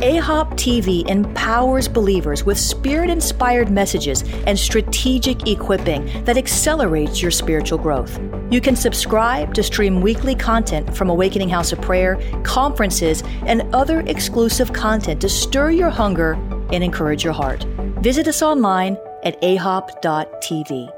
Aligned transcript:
AHOP 0.00 0.52
TV 0.52 1.06
empowers 1.10 1.86
believers 1.86 2.42
with 2.42 2.58
spirit 2.58 3.10
inspired 3.10 3.70
messages 3.70 4.22
and 4.46 4.58
strategic 4.58 5.46
equipping 5.46 6.24
that 6.24 6.38
accelerates 6.38 7.20
your 7.20 7.30
spiritual 7.30 7.76
growth. 7.76 8.18
You 8.50 8.62
can 8.62 8.76
subscribe 8.76 9.52
to 9.52 9.62
stream 9.62 10.00
weekly 10.00 10.34
content 10.34 10.96
from 10.96 11.10
Awakening 11.10 11.50
House 11.50 11.70
of 11.72 11.82
Prayer, 11.82 12.18
conferences, 12.44 13.22
and 13.44 13.62
other 13.74 14.00
exclusive 14.06 14.72
content 14.72 15.20
to 15.20 15.28
stir 15.28 15.70
your 15.72 15.90
hunger 15.90 16.32
and 16.72 16.82
encourage 16.82 17.22
your 17.22 17.34
heart. 17.34 17.64
Visit 18.00 18.26
us 18.26 18.40
online 18.40 18.96
at 19.22 19.38
ahop.tv. 19.42 20.90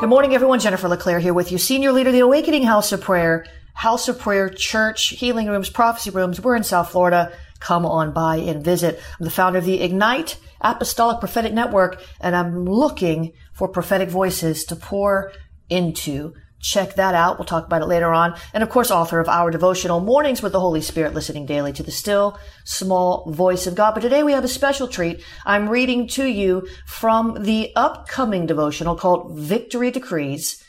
Good 0.00 0.10
morning, 0.10 0.34
everyone. 0.34 0.60
Jennifer 0.60 0.86
LeClaire 0.86 1.18
here 1.18 1.32
with 1.32 1.50
you, 1.50 1.56
Senior 1.56 1.92
Leader 1.92 2.10
of 2.10 2.14
the 2.14 2.20
Awakening 2.20 2.64
House 2.64 2.92
of 2.92 3.00
Prayer. 3.00 3.46
House 3.78 4.08
of 4.08 4.18
Prayer 4.18 4.48
Church, 4.48 5.10
Healing 5.10 5.46
Rooms, 5.46 5.70
Prophecy 5.70 6.10
Rooms. 6.10 6.40
We're 6.40 6.56
in 6.56 6.64
South 6.64 6.90
Florida. 6.90 7.30
Come 7.60 7.86
on 7.86 8.12
by 8.12 8.38
and 8.38 8.64
visit. 8.64 9.00
I'm 9.20 9.24
the 9.24 9.30
founder 9.30 9.60
of 9.60 9.64
the 9.64 9.80
Ignite 9.80 10.36
Apostolic 10.60 11.20
Prophetic 11.20 11.52
Network, 11.52 12.02
and 12.20 12.34
I'm 12.34 12.64
looking 12.64 13.34
for 13.52 13.68
prophetic 13.68 14.08
voices 14.08 14.64
to 14.64 14.74
pour 14.74 15.30
into. 15.70 16.34
Check 16.60 16.96
that 16.96 17.14
out. 17.14 17.38
We'll 17.38 17.46
talk 17.46 17.66
about 17.66 17.82
it 17.82 17.86
later 17.86 18.12
on. 18.12 18.34
And 18.52 18.64
of 18.64 18.68
course, 18.68 18.90
author 18.90 19.20
of 19.20 19.28
our 19.28 19.52
devotional 19.52 20.00
Mornings 20.00 20.42
with 20.42 20.50
the 20.50 20.58
Holy 20.58 20.80
Spirit, 20.80 21.14
listening 21.14 21.46
daily 21.46 21.72
to 21.74 21.84
the 21.84 21.92
still 21.92 22.36
small 22.64 23.30
voice 23.30 23.68
of 23.68 23.76
God. 23.76 23.94
But 23.94 24.00
today 24.00 24.24
we 24.24 24.32
have 24.32 24.42
a 24.42 24.48
special 24.48 24.88
treat. 24.88 25.22
I'm 25.46 25.68
reading 25.68 26.08
to 26.08 26.26
you 26.26 26.66
from 26.84 27.44
the 27.44 27.70
upcoming 27.76 28.44
devotional 28.44 28.96
called 28.96 29.38
Victory 29.38 29.92
Decrees 29.92 30.64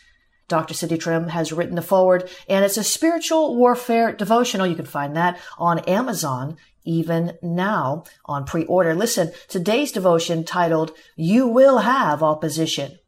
Dr. 0.50 0.74
Cindy 0.74 0.98
Trimm 0.98 1.30
has 1.30 1.54
written 1.54 1.76
the 1.76 1.82
foreword, 1.82 2.30
and 2.50 2.66
it's 2.66 2.78
a 2.78 2.84
spiritual 2.84 3.56
warfare 3.56 4.12
devotional. 4.12 4.68
You 4.68 4.76
can 4.76 4.86
find 4.86 5.16
that 5.16 5.40
on 5.58 5.80
Amazon 5.80 6.58
even 6.84 7.38
now 7.42 8.04
on 8.26 8.46
pre-order. 8.46 8.96
Listen, 8.96 9.32
today's 9.48 9.92
devotion 9.92 10.44
titled, 10.44 10.92
You 11.16 11.48
Will 11.48 11.80
Have 11.80 12.24
Opposition. 12.24 13.00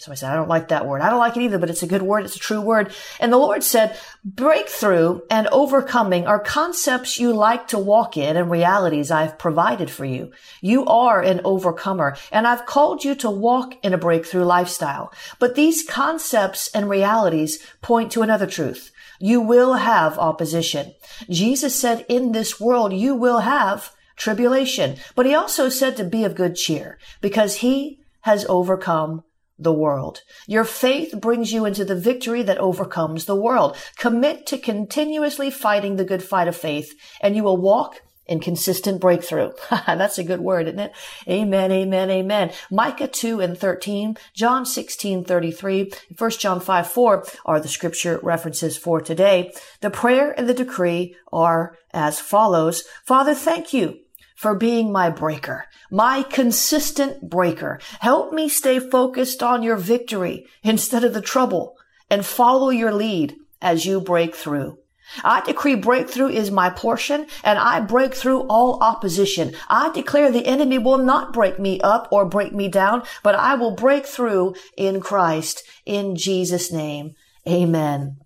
So 0.00 0.12
I 0.12 0.14
said, 0.14 0.30
I 0.30 0.36
don't 0.36 0.48
like 0.48 0.68
that 0.68 0.86
word. 0.86 1.02
I 1.02 1.10
don't 1.10 1.18
like 1.18 1.36
it 1.36 1.42
either, 1.42 1.58
but 1.58 1.70
it's 1.70 1.82
a 1.82 1.88
good 1.88 2.02
word. 2.02 2.24
It's 2.24 2.36
a 2.36 2.38
true 2.38 2.60
word. 2.60 2.94
And 3.18 3.32
the 3.32 3.36
Lord 3.36 3.64
said, 3.64 3.98
breakthrough 4.24 5.22
and 5.28 5.48
overcoming 5.48 6.24
are 6.24 6.38
concepts 6.38 7.18
you 7.18 7.32
like 7.32 7.66
to 7.68 7.78
walk 7.80 8.16
in 8.16 8.36
and 8.36 8.48
realities 8.48 9.10
I've 9.10 9.40
provided 9.40 9.90
for 9.90 10.04
you. 10.04 10.30
You 10.60 10.86
are 10.86 11.20
an 11.20 11.40
overcomer 11.42 12.16
and 12.30 12.46
I've 12.46 12.64
called 12.64 13.02
you 13.02 13.16
to 13.16 13.28
walk 13.28 13.74
in 13.82 13.92
a 13.92 13.98
breakthrough 13.98 14.44
lifestyle. 14.44 15.12
But 15.40 15.56
these 15.56 15.82
concepts 15.82 16.70
and 16.72 16.88
realities 16.88 17.58
point 17.82 18.12
to 18.12 18.22
another 18.22 18.46
truth. 18.46 18.92
You 19.18 19.40
will 19.40 19.74
have 19.74 20.16
opposition. 20.16 20.94
Jesus 21.28 21.74
said, 21.74 22.06
in 22.08 22.30
this 22.30 22.60
world, 22.60 22.92
you 22.92 23.16
will 23.16 23.40
have 23.40 23.92
tribulation. 24.14 24.98
But 25.16 25.26
he 25.26 25.34
also 25.34 25.68
said 25.68 25.96
to 25.96 26.04
be 26.04 26.22
of 26.22 26.36
good 26.36 26.54
cheer 26.54 26.98
because 27.20 27.56
he 27.56 27.98
has 28.20 28.46
overcome 28.48 29.24
the 29.58 29.72
world. 29.72 30.22
Your 30.46 30.64
faith 30.64 31.20
brings 31.20 31.52
you 31.52 31.64
into 31.64 31.84
the 31.84 31.96
victory 31.96 32.42
that 32.42 32.58
overcomes 32.58 33.24
the 33.24 33.36
world. 33.36 33.76
Commit 33.96 34.46
to 34.46 34.58
continuously 34.58 35.50
fighting 35.50 35.96
the 35.96 36.04
good 36.04 36.22
fight 36.22 36.48
of 36.48 36.56
faith 36.56 36.94
and 37.20 37.34
you 37.34 37.42
will 37.42 37.56
walk 37.56 38.02
in 38.28 38.40
consistent 38.40 39.00
breakthrough. 39.00 39.50
That's 39.70 40.18
a 40.18 40.24
good 40.24 40.40
word, 40.40 40.68
isn't 40.68 40.78
it? 40.78 40.92
Amen, 41.26 41.72
amen, 41.72 42.10
amen. 42.10 42.52
Micah 42.70 43.08
2 43.08 43.40
and 43.40 43.58
13, 43.58 44.16
John 44.34 44.66
16, 44.66 45.24
33, 45.24 45.92
1 46.16 46.30
John 46.32 46.60
5, 46.60 46.86
4 46.86 47.24
are 47.46 47.60
the 47.60 47.68
scripture 47.68 48.20
references 48.22 48.76
for 48.76 49.00
today. 49.00 49.52
The 49.80 49.90
prayer 49.90 50.34
and 50.38 50.48
the 50.48 50.54
decree 50.54 51.16
are 51.32 51.76
as 51.92 52.20
follows. 52.20 52.84
Father, 53.06 53.34
thank 53.34 53.72
you 53.72 54.00
for 54.36 54.54
being 54.54 54.92
my 54.92 55.10
breaker, 55.10 55.64
my 55.90 56.22
consistent 56.22 57.28
breaker. 57.28 57.80
Help 58.00 58.32
me 58.32 58.48
stay 58.48 58.78
focused 58.78 59.42
on 59.42 59.62
your 59.62 59.76
victory 59.76 60.46
instead 60.62 61.04
of 61.04 61.14
the 61.14 61.20
trouble 61.20 61.76
and 62.10 62.24
follow 62.24 62.70
your 62.70 62.92
lead 62.92 63.36
as 63.60 63.86
you 63.86 64.00
break 64.00 64.34
through. 64.34 64.78
I 65.24 65.40
decree 65.40 65.74
breakthrough 65.74 66.28
is 66.28 66.50
my 66.50 66.68
portion 66.68 67.26
and 67.42 67.58
I 67.58 67.80
break 67.80 68.14
through 68.14 68.42
all 68.42 68.82
opposition. 68.82 69.54
I 69.68 69.90
declare 69.90 70.30
the 70.30 70.46
enemy 70.46 70.78
will 70.78 70.98
not 70.98 71.32
break 71.32 71.58
me 71.58 71.80
up 71.80 72.08
or 72.10 72.26
break 72.26 72.52
me 72.52 72.68
down, 72.68 73.02
but 73.22 73.34
I 73.34 73.54
will 73.54 73.74
break 73.74 74.04
through 74.04 74.54
in 74.76 75.00
Christ 75.00 75.62
in 75.86 76.14
Jesus 76.14 76.70
name. 76.70 77.14
Amen 77.48 78.18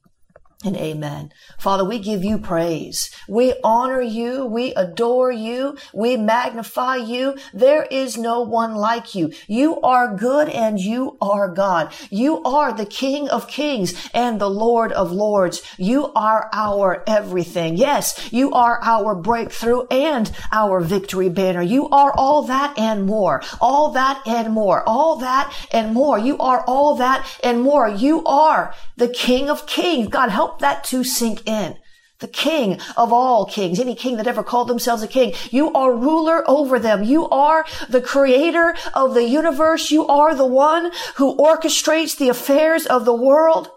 and 0.64 0.76
amen. 0.76 1.32
Father, 1.58 1.84
we 1.84 1.98
give 1.98 2.22
you 2.22 2.38
praise. 2.38 3.10
We 3.28 3.54
honor 3.64 4.00
you. 4.00 4.46
We 4.46 4.74
adore 4.74 5.32
you. 5.32 5.76
We 5.92 6.16
magnify 6.16 6.96
you. 6.96 7.36
There 7.52 7.84
is 7.90 8.16
no 8.16 8.42
one 8.42 8.74
like 8.74 9.14
you. 9.14 9.32
You 9.46 9.80
are 9.80 10.16
good 10.16 10.48
and 10.48 10.78
you 10.78 11.16
are 11.20 11.48
God. 11.48 11.92
You 12.10 12.42
are 12.44 12.72
the 12.72 12.86
King 12.86 13.28
of 13.28 13.48
kings 13.48 14.08
and 14.14 14.40
the 14.40 14.50
Lord 14.50 14.92
of 14.92 15.12
lords. 15.12 15.62
You 15.78 16.12
are 16.14 16.48
our 16.52 17.02
everything. 17.06 17.76
Yes, 17.76 18.32
you 18.32 18.52
are 18.52 18.78
our 18.82 19.14
breakthrough 19.14 19.86
and 19.90 20.30
our 20.52 20.80
victory 20.80 21.28
banner. 21.28 21.62
You 21.62 21.88
are 21.88 22.12
all 22.14 22.42
that 22.42 22.78
and 22.78 23.06
more. 23.06 23.42
All 23.60 23.92
that 23.92 24.22
and 24.26 24.52
more. 24.52 24.82
All 24.88 25.16
that 25.16 25.52
and 25.72 25.94
more. 25.94 26.18
You 26.18 26.38
are 26.38 26.64
all 26.66 26.96
that 26.96 27.26
and 27.42 27.60
more. 27.62 27.88
You 27.88 28.24
are 28.24 28.74
the 28.96 29.08
King 29.08 29.48
of 29.48 29.66
kings. 29.66 30.08
God, 30.08 30.30
help 30.30 30.51
help 30.52 30.60
that 30.60 30.84
to 30.84 31.02
sink 31.02 31.46
in. 31.48 31.76
The 32.18 32.28
king 32.28 32.78
of 32.96 33.12
all 33.12 33.46
kings, 33.46 33.80
any 33.80 33.96
king 33.96 34.16
that 34.16 34.28
ever 34.28 34.44
called 34.44 34.68
themselves 34.68 35.02
a 35.02 35.08
king. 35.08 35.32
You 35.50 35.72
are 35.72 35.96
ruler 35.96 36.44
over 36.48 36.78
them. 36.78 37.02
You 37.02 37.28
are 37.30 37.64
the 37.88 38.00
creator 38.00 38.76
of 38.94 39.14
the 39.14 39.24
universe. 39.24 39.90
You 39.90 40.06
are 40.06 40.34
the 40.34 40.46
one 40.46 40.92
who 41.16 41.36
orchestrates 41.36 42.16
the 42.16 42.28
affairs 42.28 42.86
of 42.86 43.04
the 43.04 43.14
world 43.14 43.70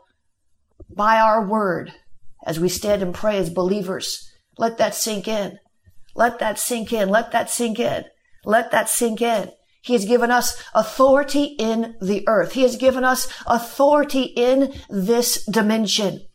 by 0.89 1.17
our 1.17 1.43
word 1.47 1.93
as 2.45 2.59
we 2.59 2.69
stand 2.69 3.01
and 3.01 3.15
pray 3.15 3.37
as 3.37 3.49
believers. 3.49 4.29
Let 4.59 4.77
that 4.77 4.93
sink 4.93 5.27
in. 5.27 5.57
Let 6.13 6.37
that 6.39 6.59
sink 6.59 6.93
in. 6.93 7.09
Let 7.09 7.31
that 7.31 7.49
sink 7.49 7.79
in. 7.79 8.05
Let 8.43 8.69
that 8.71 8.89
sink 8.89 9.21
in. 9.21 9.51
He 9.81 9.93
has 9.93 10.05
given 10.05 10.29
us 10.29 10.61
authority 10.75 11.55
in 11.57 11.95
the 11.99 12.27
earth. 12.27 12.51
He 12.51 12.61
has 12.61 12.75
given 12.75 13.03
us 13.03 13.27
authority 13.47 14.23
in 14.23 14.73
this 14.89 15.43
dimension 15.45 16.27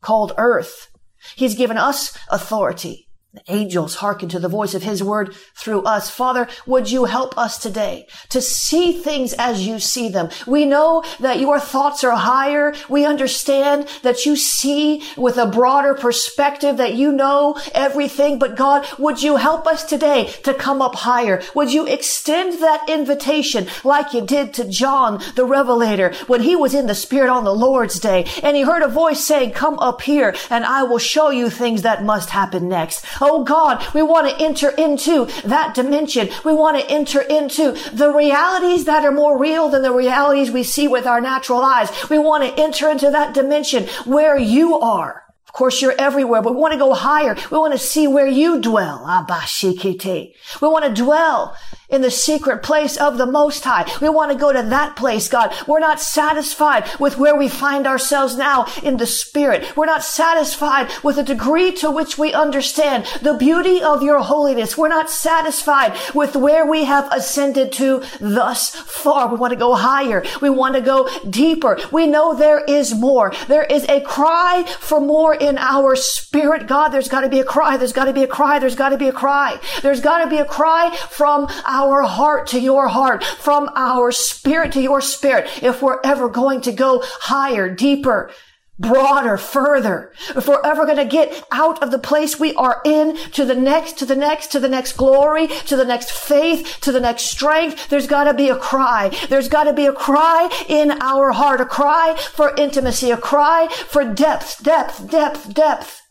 called 0.00 0.32
earth. 0.38 0.88
He's 1.34 1.54
given 1.54 1.76
us 1.78 2.16
authority. 2.30 3.05
The 3.36 3.52
angels 3.52 3.96
hearken 3.96 4.30
to 4.30 4.38
the 4.38 4.48
voice 4.48 4.72
of 4.72 4.82
his 4.82 5.02
word 5.02 5.34
through 5.54 5.82
us. 5.82 6.08
Father, 6.08 6.48
would 6.64 6.90
you 6.90 7.04
help 7.04 7.36
us 7.36 7.58
today 7.58 8.06
to 8.30 8.40
see 8.40 8.94
things 8.94 9.34
as 9.34 9.66
you 9.66 9.78
see 9.78 10.08
them? 10.08 10.30
We 10.46 10.64
know 10.64 11.04
that 11.20 11.38
your 11.38 11.60
thoughts 11.60 12.02
are 12.02 12.16
higher. 12.16 12.74
We 12.88 13.04
understand 13.04 13.88
that 14.02 14.24
you 14.24 14.36
see 14.36 15.02
with 15.18 15.36
a 15.36 15.44
broader 15.44 15.92
perspective, 15.92 16.78
that 16.78 16.94
you 16.94 17.12
know 17.12 17.60
everything. 17.74 18.38
But 18.38 18.56
God, 18.56 18.86
would 18.98 19.22
you 19.22 19.36
help 19.36 19.66
us 19.66 19.84
today 19.84 20.32
to 20.44 20.54
come 20.54 20.80
up 20.80 20.94
higher? 20.94 21.42
Would 21.54 21.74
you 21.74 21.86
extend 21.86 22.62
that 22.62 22.88
invitation 22.88 23.66
like 23.84 24.14
you 24.14 24.24
did 24.24 24.54
to 24.54 24.64
John 24.66 25.20
the 25.34 25.44
Revelator 25.44 26.14
when 26.26 26.40
he 26.40 26.56
was 26.56 26.72
in 26.72 26.86
the 26.86 26.94
Spirit 26.94 27.28
on 27.28 27.44
the 27.44 27.54
Lord's 27.54 28.00
day 28.00 28.24
and 28.42 28.56
he 28.56 28.62
heard 28.62 28.82
a 28.82 28.88
voice 28.88 29.22
saying, 29.22 29.50
come 29.50 29.78
up 29.78 30.00
here 30.00 30.34
and 30.48 30.64
I 30.64 30.84
will 30.84 30.96
show 30.96 31.28
you 31.28 31.50
things 31.50 31.82
that 31.82 32.02
must 32.02 32.30
happen 32.30 32.70
next. 32.70 33.04
Oh 33.28 33.42
God, 33.42 33.84
we 33.92 34.02
want 34.02 34.28
to 34.28 34.44
enter 34.44 34.70
into 34.70 35.26
that 35.44 35.74
dimension. 35.74 36.28
We 36.44 36.52
want 36.52 36.78
to 36.78 36.88
enter 36.88 37.20
into 37.20 37.72
the 37.92 38.12
realities 38.12 38.84
that 38.84 39.04
are 39.04 39.10
more 39.10 39.36
real 39.36 39.68
than 39.68 39.82
the 39.82 39.92
realities 39.92 40.52
we 40.52 40.62
see 40.62 40.86
with 40.86 41.06
our 41.06 41.20
natural 41.20 41.60
eyes. 41.60 41.90
We 42.08 42.18
want 42.18 42.44
to 42.44 42.62
enter 42.62 42.88
into 42.88 43.10
that 43.10 43.34
dimension 43.34 43.88
where 44.04 44.38
you 44.38 44.78
are. 44.78 45.25
Course, 45.56 45.80
you're 45.80 45.94
everywhere, 45.98 46.42
but 46.42 46.54
we 46.54 46.60
want 46.60 46.74
to 46.74 46.78
go 46.78 46.92
higher. 46.92 47.34
We 47.50 47.56
want 47.56 47.72
to 47.72 47.78
see 47.78 48.06
where 48.06 48.26
you 48.26 48.60
dwell. 48.60 49.06
Abashikiti. 49.06 50.34
We 50.60 50.68
want 50.68 50.84
to 50.84 51.02
dwell 51.02 51.56
in 51.88 52.02
the 52.02 52.10
secret 52.10 52.62
place 52.62 52.96
of 52.96 53.16
the 53.16 53.26
Most 53.26 53.64
High. 53.64 53.90
We 54.02 54.08
want 54.08 54.32
to 54.32 54.38
go 54.38 54.52
to 54.52 54.62
that 54.62 54.96
place, 54.96 55.28
God. 55.28 55.54
We're 55.66 55.80
not 55.80 56.00
satisfied 56.00 56.88
with 56.98 57.16
where 57.16 57.36
we 57.36 57.48
find 57.48 57.86
ourselves 57.86 58.36
now 58.36 58.66
in 58.82 58.96
the 58.96 59.06
Spirit. 59.06 59.76
We're 59.76 59.86
not 59.86 60.02
satisfied 60.02 60.90
with 61.02 61.16
the 61.16 61.22
degree 61.22 61.72
to 61.72 61.90
which 61.90 62.18
we 62.18 62.32
understand 62.32 63.06
the 63.22 63.34
beauty 63.34 63.82
of 63.82 64.02
your 64.02 64.20
holiness. 64.20 64.76
We're 64.76 64.88
not 64.88 65.10
satisfied 65.10 65.96
with 66.14 66.34
where 66.34 66.66
we 66.66 66.84
have 66.84 67.10
ascended 67.12 67.72
to 67.72 68.02
thus 68.20 68.74
far. 68.74 69.28
We 69.28 69.36
want 69.36 69.52
to 69.52 69.58
go 69.58 69.74
higher. 69.74 70.24
We 70.42 70.50
want 70.50 70.74
to 70.74 70.80
go 70.80 71.08
deeper. 71.30 71.78
We 71.92 72.06
know 72.06 72.34
there 72.34 72.64
is 72.64 72.94
more. 72.94 73.32
There 73.46 73.64
is 73.64 73.84
a 73.88 74.00
cry 74.00 74.64
for 74.80 75.00
more 75.00 75.34
in 75.46 75.58
our 75.58 75.96
spirit. 75.96 76.66
God, 76.66 76.88
there's 76.88 77.08
got 77.08 77.22
to 77.22 77.28
be 77.28 77.40
a 77.40 77.44
cry. 77.44 77.76
There's 77.76 77.92
got 77.92 78.06
to 78.06 78.12
be 78.12 78.22
a 78.22 78.26
cry. 78.26 78.58
There's 78.58 78.74
got 78.74 78.90
to 78.90 78.98
be 78.98 79.08
a 79.08 79.12
cry. 79.12 79.60
There's 79.82 80.00
got 80.00 80.24
to 80.24 80.30
be 80.30 80.38
a 80.38 80.44
cry 80.44 80.94
from 81.10 81.48
our 81.64 82.02
heart 82.02 82.48
to 82.48 82.60
your 82.60 82.88
heart, 82.88 83.24
from 83.24 83.70
our 83.74 84.12
spirit 84.12 84.72
to 84.72 84.80
your 84.80 85.00
spirit, 85.00 85.48
if 85.62 85.82
we're 85.82 86.00
ever 86.04 86.28
going 86.28 86.60
to 86.62 86.72
go 86.72 87.02
higher, 87.04 87.68
deeper, 87.72 88.30
broader, 88.78 89.36
further. 89.36 90.12
If 90.34 90.46
we're 90.48 90.62
ever 90.62 90.84
going 90.84 90.98
to 90.98 91.04
get 91.04 91.44
out 91.50 91.82
of 91.82 91.90
the 91.90 91.98
place 91.98 92.38
we 92.38 92.54
are 92.54 92.80
in 92.84 93.16
to 93.32 93.44
the 93.44 93.54
next, 93.54 93.98
to 93.98 94.06
the 94.06 94.16
next, 94.16 94.52
to 94.52 94.60
the 94.60 94.68
next 94.68 94.96
glory, 94.96 95.48
to 95.48 95.76
the 95.76 95.84
next 95.84 96.10
faith, 96.10 96.78
to 96.82 96.92
the 96.92 97.00
next 97.00 97.24
strength, 97.24 97.88
there's 97.88 98.06
got 98.06 98.24
to 98.24 98.34
be 98.34 98.48
a 98.48 98.56
cry. 98.56 99.10
There's 99.28 99.48
got 99.48 99.64
to 99.64 99.72
be 99.72 99.86
a 99.86 99.92
cry 99.92 100.48
in 100.68 100.90
our 101.02 101.32
heart, 101.32 101.60
a 101.60 101.66
cry 101.66 102.16
for 102.16 102.54
intimacy, 102.56 103.10
a 103.10 103.16
cry 103.16 103.68
for 103.68 104.04
depth, 104.04 104.62
depth, 104.62 105.10
depth, 105.10 105.54
depth 105.54 106.02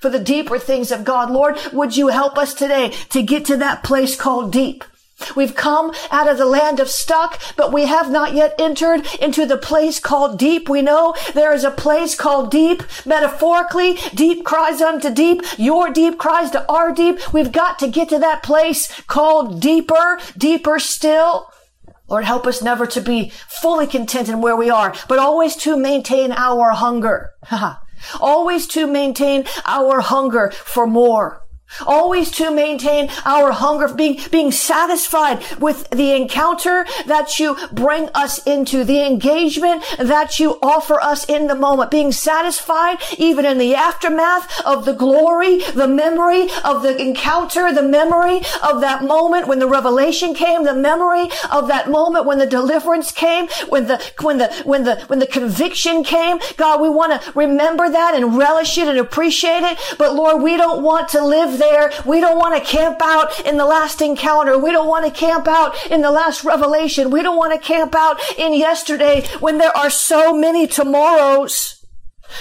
for 0.00 0.10
the 0.10 0.20
deeper 0.20 0.58
things 0.58 0.92
of 0.92 1.04
God. 1.04 1.30
Lord, 1.30 1.58
would 1.72 1.96
you 1.96 2.08
help 2.08 2.36
us 2.36 2.54
today 2.54 2.90
to 3.10 3.22
get 3.22 3.44
to 3.46 3.56
that 3.58 3.82
place 3.82 4.16
called 4.16 4.52
deep? 4.52 4.84
We've 5.34 5.54
come 5.54 5.92
out 6.10 6.28
of 6.28 6.38
the 6.38 6.46
land 6.46 6.78
of 6.78 6.90
stuck, 6.90 7.40
but 7.56 7.72
we 7.72 7.86
have 7.86 8.10
not 8.10 8.34
yet 8.34 8.54
entered 8.58 9.06
into 9.20 9.46
the 9.46 9.56
place 9.56 9.98
called 9.98 10.38
deep. 10.38 10.68
We 10.68 10.82
know 10.82 11.14
there 11.34 11.54
is 11.54 11.64
a 11.64 11.70
place 11.70 12.14
called 12.14 12.50
deep. 12.50 12.82
Metaphorically, 13.06 13.98
deep 14.14 14.44
cries 14.44 14.80
unto 14.80 15.10
deep. 15.10 15.42
Your 15.56 15.90
deep 15.90 16.18
cries 16.18 16.50
to 16.50 16.70
our 16.70 16.92
deep. 16.92 17.32
We've 17.32 17.52
got 17.52 17.78
to 17.78 17.88
get 17.88 18.10
to 18.10 18.18
that 18.18 18.42
place 18.42 19.00
called 19.02 19.60
deeper, 19.60 20.20
deeper 20.36 20.78
still. 20.78 21.50
Lord, 22.08 22.24
help 22.24 22.46
us 22.46 22.62
never 22.62 22.86
to 22.86 23.00
be 23.00 23.30
fully 23.48 23.86
content 23.86 24.28
in 24.28 24.40
where 24.40 24.56
we 24.56 24.70
are, 24.70 24.94
but 25.08 25.18
always 25.18 25.56
to 25.56 25.76
maintain 25.76 26.30
our 26.32 26.70
hunger. 26.70 27.30
always 28.20 28.66
to 28.68 28.86
maintain 28.86 29.44
our 29.66 30.00
hunger 30.00 30.50
for 30.50 30.86
more. 30.86 31.45
Always 31.86 32.30
to 32.32 32.50
maintain 32.50 33.10
our 33.24 33.52
hunger, 33.52 33.92
being, 33.92 34.18
being 34.30 34.50
satisfied 34.50 35.42
with 35.58 35.88
the 35.90 36.12
encounter 36.12 36.86
that 37.06 37.38
you 37.38 37.56
bring 37.72 38.08
us 38.14 38.38
into, 38.46 38.84
the 38.84 39.04
engagement 39.04 39.84
that 39.98 40.38
you 40.38 40.58
offer 40.62 41.00
us 41.00 41.24
in 41.26 41.48
the 41.48 41.54
moment, 41.54 41.90
being 41.90 42.12
satisfied 42.12 42.98
even 43.18 43.44
in 43.44 43.58
the 43.58 43.74
aftermath 43.74 44.60
of 44.64 44.84
the 44.84 44.92
glory, 44.92 45.58
the 45.74 45.88
memory 45.88 46.48
of 46.64 46.82
the 46.82 46.96
encounter, 46.98 47.72
the 47.72 47.82
memory 47.82 48.40
of 48.62 48.80
that 48.80 49.04
moment 49.04 49.46
when 49.46 49.58
the 49.58 49.68
revelation 49.68 50.34
came, 50.34 50.64
the 50.64 50.74
memory 50.74 51.28
of 51.50 51.68
that 51.68 51.90
moment 51.90 52.26
when 52.26 52.38
the 52.38 52.46
deliverance 52.46 53.12
came, 53.12 53.48
when 53.68 53.86
the, 53.86 54.02
when 54.20 54.38
the, 54.38 54.48
when 54.64 54.84
the, 54.84 54.96
when 55.06 55.18
the 55.18 55.26
conviction 55.26 56.04
came. 56.04 56.38
God, 56.56 56.80
we 56.80 56.88
want 56.88 57.20
to 57.20 57.32
remember 57.32 57.90
that 57.90 58.14
and 58.14 58.38
relish 58.38 58.78
it 58.78 58.88
and 58.88 58.98
appreciate 58.98 59.62
it. 59.62 59.78
But 59.98 60.14
Lord, 60.14 60.42
we 60.42 60.56
don't 60.56 60.82
want 60.82 61.08
to 61.10 61.24
live 61.24 61.55
there. 61.56 61.92
We 62.04 62.20
don't 62.20 62.38
want 62.38 62.54
to 62.54 62.70
camp 62.70 63.00
out 63.02 63.40
in 63.40 63.56
the 63.56 63.64
last 63.64 64.00
encounter. 64.00 64.58
We 64.58 64.72
don't 64.72 64.88
want 64.88 65.04
to 65.04 65.10
camp 65.10 65.48
out 65.48 65.74
in 65.90 66.02
the 66.02 66.10
last 66.10 66.44
revelation. 66.44 67.10
We 67.10 67.22
don't 67.22 67.36
want 67.36 67.52
to 67.52 67.66
camp 67.66 67.94
out 67.94 68.20
in 68.38 68.54
yesterday 68.54 69.26
when 69.40 69.58
there 69.58 69.76
are 69.76 69.90
so 69.90 70.36
many 70.36 70.66
tomorrows. 70.66 71.84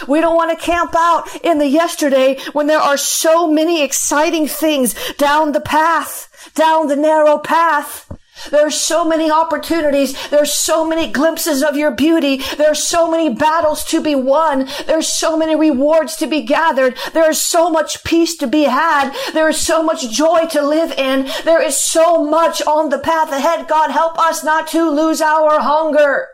We 0.08 0.22
don't 0.22 0.36
want 0.36 0.58
to 0.58 0.66
camp 0.66 0.96
out 0.98 1.24
in 1.44 1.60
the 1.60 1.68
yesterday 1.68 2.40
when 2.54 2.68
there 2.68 2.80
are 2.80 2.98
so 2.98 3.48
many 3.48 3.84
exciting 3.84 4.48
things 4.48 4.96
down 5.14 5.52
the 5.52 5.62
path, 5.62 6.52
down 6.56 6.88
the 6.88 6.96
narrow 6.96 7.38
path. 7.38 8.12
There's 8.52 8.80
so 8.80 9.06
many 9.06 9.32
opportunities. 9.32 10.30
There's 10.30 10.54
so 10.54 10.86
many 10.86 11.12
glimpses 11.12 11.64
of 11.64 11.76
your 11.76 11.92
beauty. 11.92 12.42
There's 12.58 12.84
so 12.84 13.10
many 13.10 13.34
battles 13.34 13.84
to 13.86 14.02
be 14.02 14.16
won. 14.16 14.68
There's 14.86 15.08
so 15.08 15.38
many 15.38 15.56
rewards 15.56 16.16
to 16.18 16.28
be 16.28 16.42
gathered. 16.42 16.98
There 17.14 17.30
is 17.30 17.42
so 17.42 17.70
much 17.70 18.04
peace 18.04 18.36
to 18.38 18.48
be 18.48 18.64
had. 18.64 19.16
There 19.34 19.50
is 19.50 19.60
so 19.60 19.82
much 19.82 20.10
joy 20.10 20.46
to 20.52 20.62
live 20.62 20.92
in. 20.92 21.28
There 21.44 21.62
is 21.62 21.80
so 21.80 22.24
much 22.24 22.62
on 22.64 22.90
the 22.90 23.00
path 23.00 23.32
ahead. 23.32 23.68
God, 23.68 23.92
help 23.92 24.20
us 24.20 24.44
not 24.44 24.68
to 24.70 24.90
lose 24.90 25.22
our 25.22 25.60
hunger. 25.60 26.28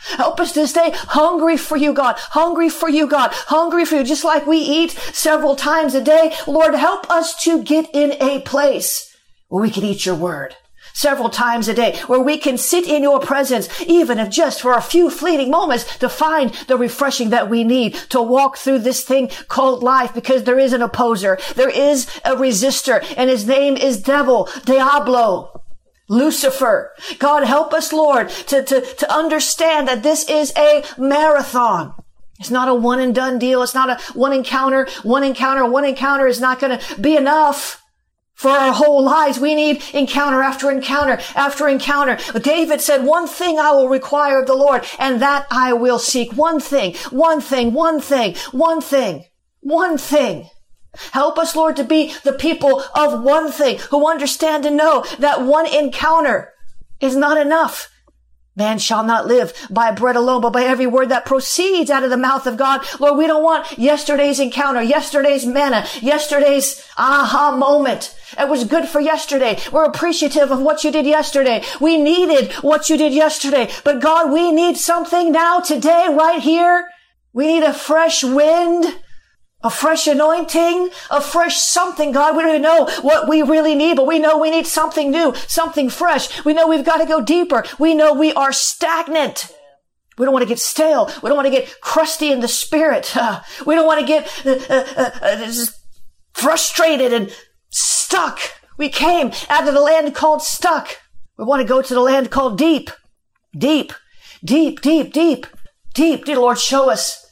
Help 0.00 0.38
us 0.38 0.52
to 0.52 0.66
stay 0.68 0.92
hungry 0.94 1.56
for 1.56 1.76
you, 1.76 1.92
God. 1.92 2.16
Hungry 2.18 2.68
for 2.68 2.88
you, 2.88 3.08
God. 3.08 3.30
Hungry 3.32 3.84
for 3.84 3.96
you, 3.96 4.04
just 4.04 4.22
like 4.22 4.46
we 4.46 4.58
eat 4.58 4.92
several 4.92 5.56
times 5.56 5.94
a 5.94 6.00
day. 6.00 6.34
Lord, 6.46 6.74
help 6.74 7.10
us 7.10 7.34
to 7.42 7.64
get 7.64 7.90
in 7.92 8.12
a 8.22 8.40
place 8.42 9.12
where 9.48 9.62
we 9.62 9.70
can 9.70 9.82
eat 9.82 10.06
your 10.06 10.14
word 10.14 10.54
several 10.98 11.30
times 11.30 11.68
a 11.68 11.74
day, 11.74 11.96
where 12.08 12.20
we 12.20 12.36
can 12.36 12.58
sit 12.58 12.86
in 12.86 13.04
your 13.04 13.20
presence, 13.20 13.68
even 13.82 14.18
if 14.18 14.28
just 14.28 14.60
for 14.60 14.72
a 14.72 14.82
few 14.82 15.08
fleeting 15.08 15.48
moments 15.48 15.96
to 15.98 16.08
find 16.08 16.52
the 16.66 16.76
refreshing 16.76 17.30
that 17.30 17.48
we 17.48 17.62
need 17.62 17.94
to 18.10 18.20
walk 18.20 18.56
through 18.56 18.80
this 18.80 19.04
thing 19.04 19.30
called 19.46 19.82
life 19.82 20.12
because 20.12 20.42
there 20.42 20.58
is 20.58 20.72
an 20.72 20.82
opposer. 20.82 21.38
There 21.54 21.70
is 21.70 22.06
a 22.24 22.34
resistor 22.34 23.04
and 23.16 23.30
his 23.30 23.46
name 23.46 23.76
is 23.76 24.02
devil, 24.02 24.48
Diablo. 24.64 25.62
Lucifer. 26.10 26.94
God 27.18 27.44
help 27.44 27.74
us, 27.74 27.92
Lord, 27.92 28.30
to, 28.30 28.64
to, 28.64 28.80
to 28.80 29.14
understand 29.14 29.86
that 29.88 30.02
this 30.02 30.28
is 30.28 30.52
a 30.56 30.82
marathon. 30.96 31.92
It's 32.40 32.50
not 32.50 32.68
a 32.68 32.74
one 32.74 32.98
and 32.98 33.14
done 33.14 33.38
deal. 33.38 33.62
It's 33.62 33.74
not 33.74 33.90
a 33.90 34.02
one 34.14 34.32
encounter, 34.32 34.88
one 35.02 35.22
encounter, 35.22 35.68
one 35.68 35.84
encounter 35.84 36.26
is 36.26 36.40
not 36.40 36.60
going 36.60 36.78
to 36.78 37.00
be 37.00 37.16
enough. 37.16 37.77
For 38.38 38.50
our 38.50 38.72
whole 38.72 39.02
lives, 39.02 39.40
we 39.40 39.56
need 39.56 39.82
encounter 39.92 40.42
after 40.42 40.70
encounter 40.70 41.18
after 41.34 41.68
encounter. 41.68 42.18
David 42.38 42.80
said, 42.80 43.04
one 43.04 43.26
thing 43.26 43.58
I 43.58 43.72
will 43.72 43.88
require 43.88 44.38
of 44.40 44.46
the 44.46 44.54
Lord, 44.54 44.86
and 45.00 45.20
that 45.20 45.48
I 45.50 45.72
will 45.72 45.98
seek. 45.98 46.32
One 46.34 46.60
thing, 46.60 46.94
one 47.10 47.40
thing, 47.40 47.72
one 47.72 48.00
thing, 48.00 48.36
one 48.52 48.80
thing, 48.80 49.24
one 49.58 49.98
thing. 49.98 50.48
Help 51.10 51.36
us, 51.36 51.56
Lord, 51.56 51.74
to 51.76 51.84
be 51.84 52.14
the 52.22 52.32
people 52.32 52.84
of 52.94 53.24
one 53.24 53.50
thing 53.50 53.78
who 53.90 54.08
understand 54.08 54.64
and 54.64 54.76
know 54.76 55.04
that 55.18 55.42
one 55.42 55.66
encounter 55.66 56.54
is 57.00 57.16
not 57.16 57.38
enough. 57.38 57.90
Man 58.54 58.78
shall 58.78 59.02
not 59.02 59.26
live 59.26 59.52
by 59.68 59.90
bread 59.90 60.14
alone, 60.14 60.42
but 60.42 60.52
by 60.52 60.62
every 60.62 60.86
word 60.86 61.08
that 61.08 61.26
proceeds 61.26 61.90
out 61.90 62.04
of 62.04 62.10
the 62.10 62.16
mouth 62.16 62.46
of 62.46 62.56
God. 62.56 62.86
Lord, 63.00 63.18
we 63.18 63.26
don't 63.26 63.42
want 63.42 63.78
yesterday's 63.78 64.38
encounter, 64.38 64.82
yesterday's 64.82 65.44
manna, 65.44 65.86
yesterday's 66.00 66.84
aha 66.96 67.56
moment. 67.56 68.14
It 68.38 68.48
was 68.48 68.64
good 68.64 68.88
for 68.88 69.00
yesterday. 69.00 69.58
We're 69.72 69.84
appreciative 69.84 70.50
of 70.50 70.60
what 70.60 70.84
you 70.84 70.90
did 70.90 71.06
yesterday. 71.06 71.62
We 71.80 71.96
needed 71.96 72.52
what 72.62 72.90
you 72.90 72.96
did 72.96 73.12
yesterday. 73.12 73.70
But 73.84 74.00
God, 74.00 74.32
we 74.32 74.52
need 74.52 74.76
something 74.76 75.32
now, 75.32 75.60
today, 75.60 76.08
right 76.10 76.40
here. 76.40 76.88
We 77.32 77.46
need 77.46 77.62
a 77.62 77.72
fresh 77.72 78.24
wind 78.24 78.96
a 79.62 79.70
fresh 79.70 80.06
anointing, 80.06 80.90
a 81.10 81.20
fresh 81.20 81.56
something, 81.56 82.12
God. 82.12 82.36
We 82.36 82.42
don't 82.42 82.50
even 82.50 82.62
know 82.62 82.88
what 83.00 83.28
we 83.28 83.42
really 83.42 83.74
need, 83.74 83.96
but 83.96 84.06
we 84.06 84.18
know 84.18 84.38
we 84.38 84.50
need 84.50 84.66
something 84.66 85.10
new, 85.10 85.34
something 85.48 85.90
fresh. 85.90 86.44
We 86.44 86.52
know 86.52 86.68
we've 86.68 86.84
got 86.84 86.98
to 86.98 87.06
go 87.06 87.20
deeper. 87.20 87.64
We 87.78 87.94
know 87.94 88.14
we 88.14 88.32
are 88.34 88.52
stagnant. 88.52 89.52
We 90.16 90.24
don't 90.24 90.32
want 90.32 90.44
to 90.44 90.48
get 90.48 90.58
stale. 90.58 91.10
We 91.22 91.28
don't 91.28 91.36
want 91.36 91.46
to 91.46 91.50
get 91.50 91.80
crusty 91.80 92.30
in 92.30 92.40
the 92.40 92.48
spirit. 92.48 93.16
Uh, 93.16 93.40
we 93.66 93.74
don't 93.74 93.86
want 93.86 94.00
to 94.00 94.06
get 94.06 94.46
uh, 94.46 94.74
uh, 94.74 95.10
uh 95.22 95.66
frustrated 96.34 97.12
and 97.12 97.34
stuck. 97.70 98.40
We 98.76 98.88
came 98.88 99.32
out 99.48 99.66
of 99.66 99.74
the 99.74 99.80
land 99.80 100.14
called 100.14 100.42
stuck. 100.42 100.98
We 101.36 101.44
want 101.44 101.62
to 101.62 101.68
go 101.68 101.82
to 101.82 101.94
the 101.94 102.00
land 102.00 102.30
called 102.30 102.58
deep, 102.58 102.90
deep, 103.56 103.92
deep, 104.44 104.80
deep, 104.80 105.12
deep, 105.12 105.46
deep. 105.94 106.24
Dear 106.24 106.38
Lord, 106.38 106.58
show 106.58 106.90
us 106.90 107.26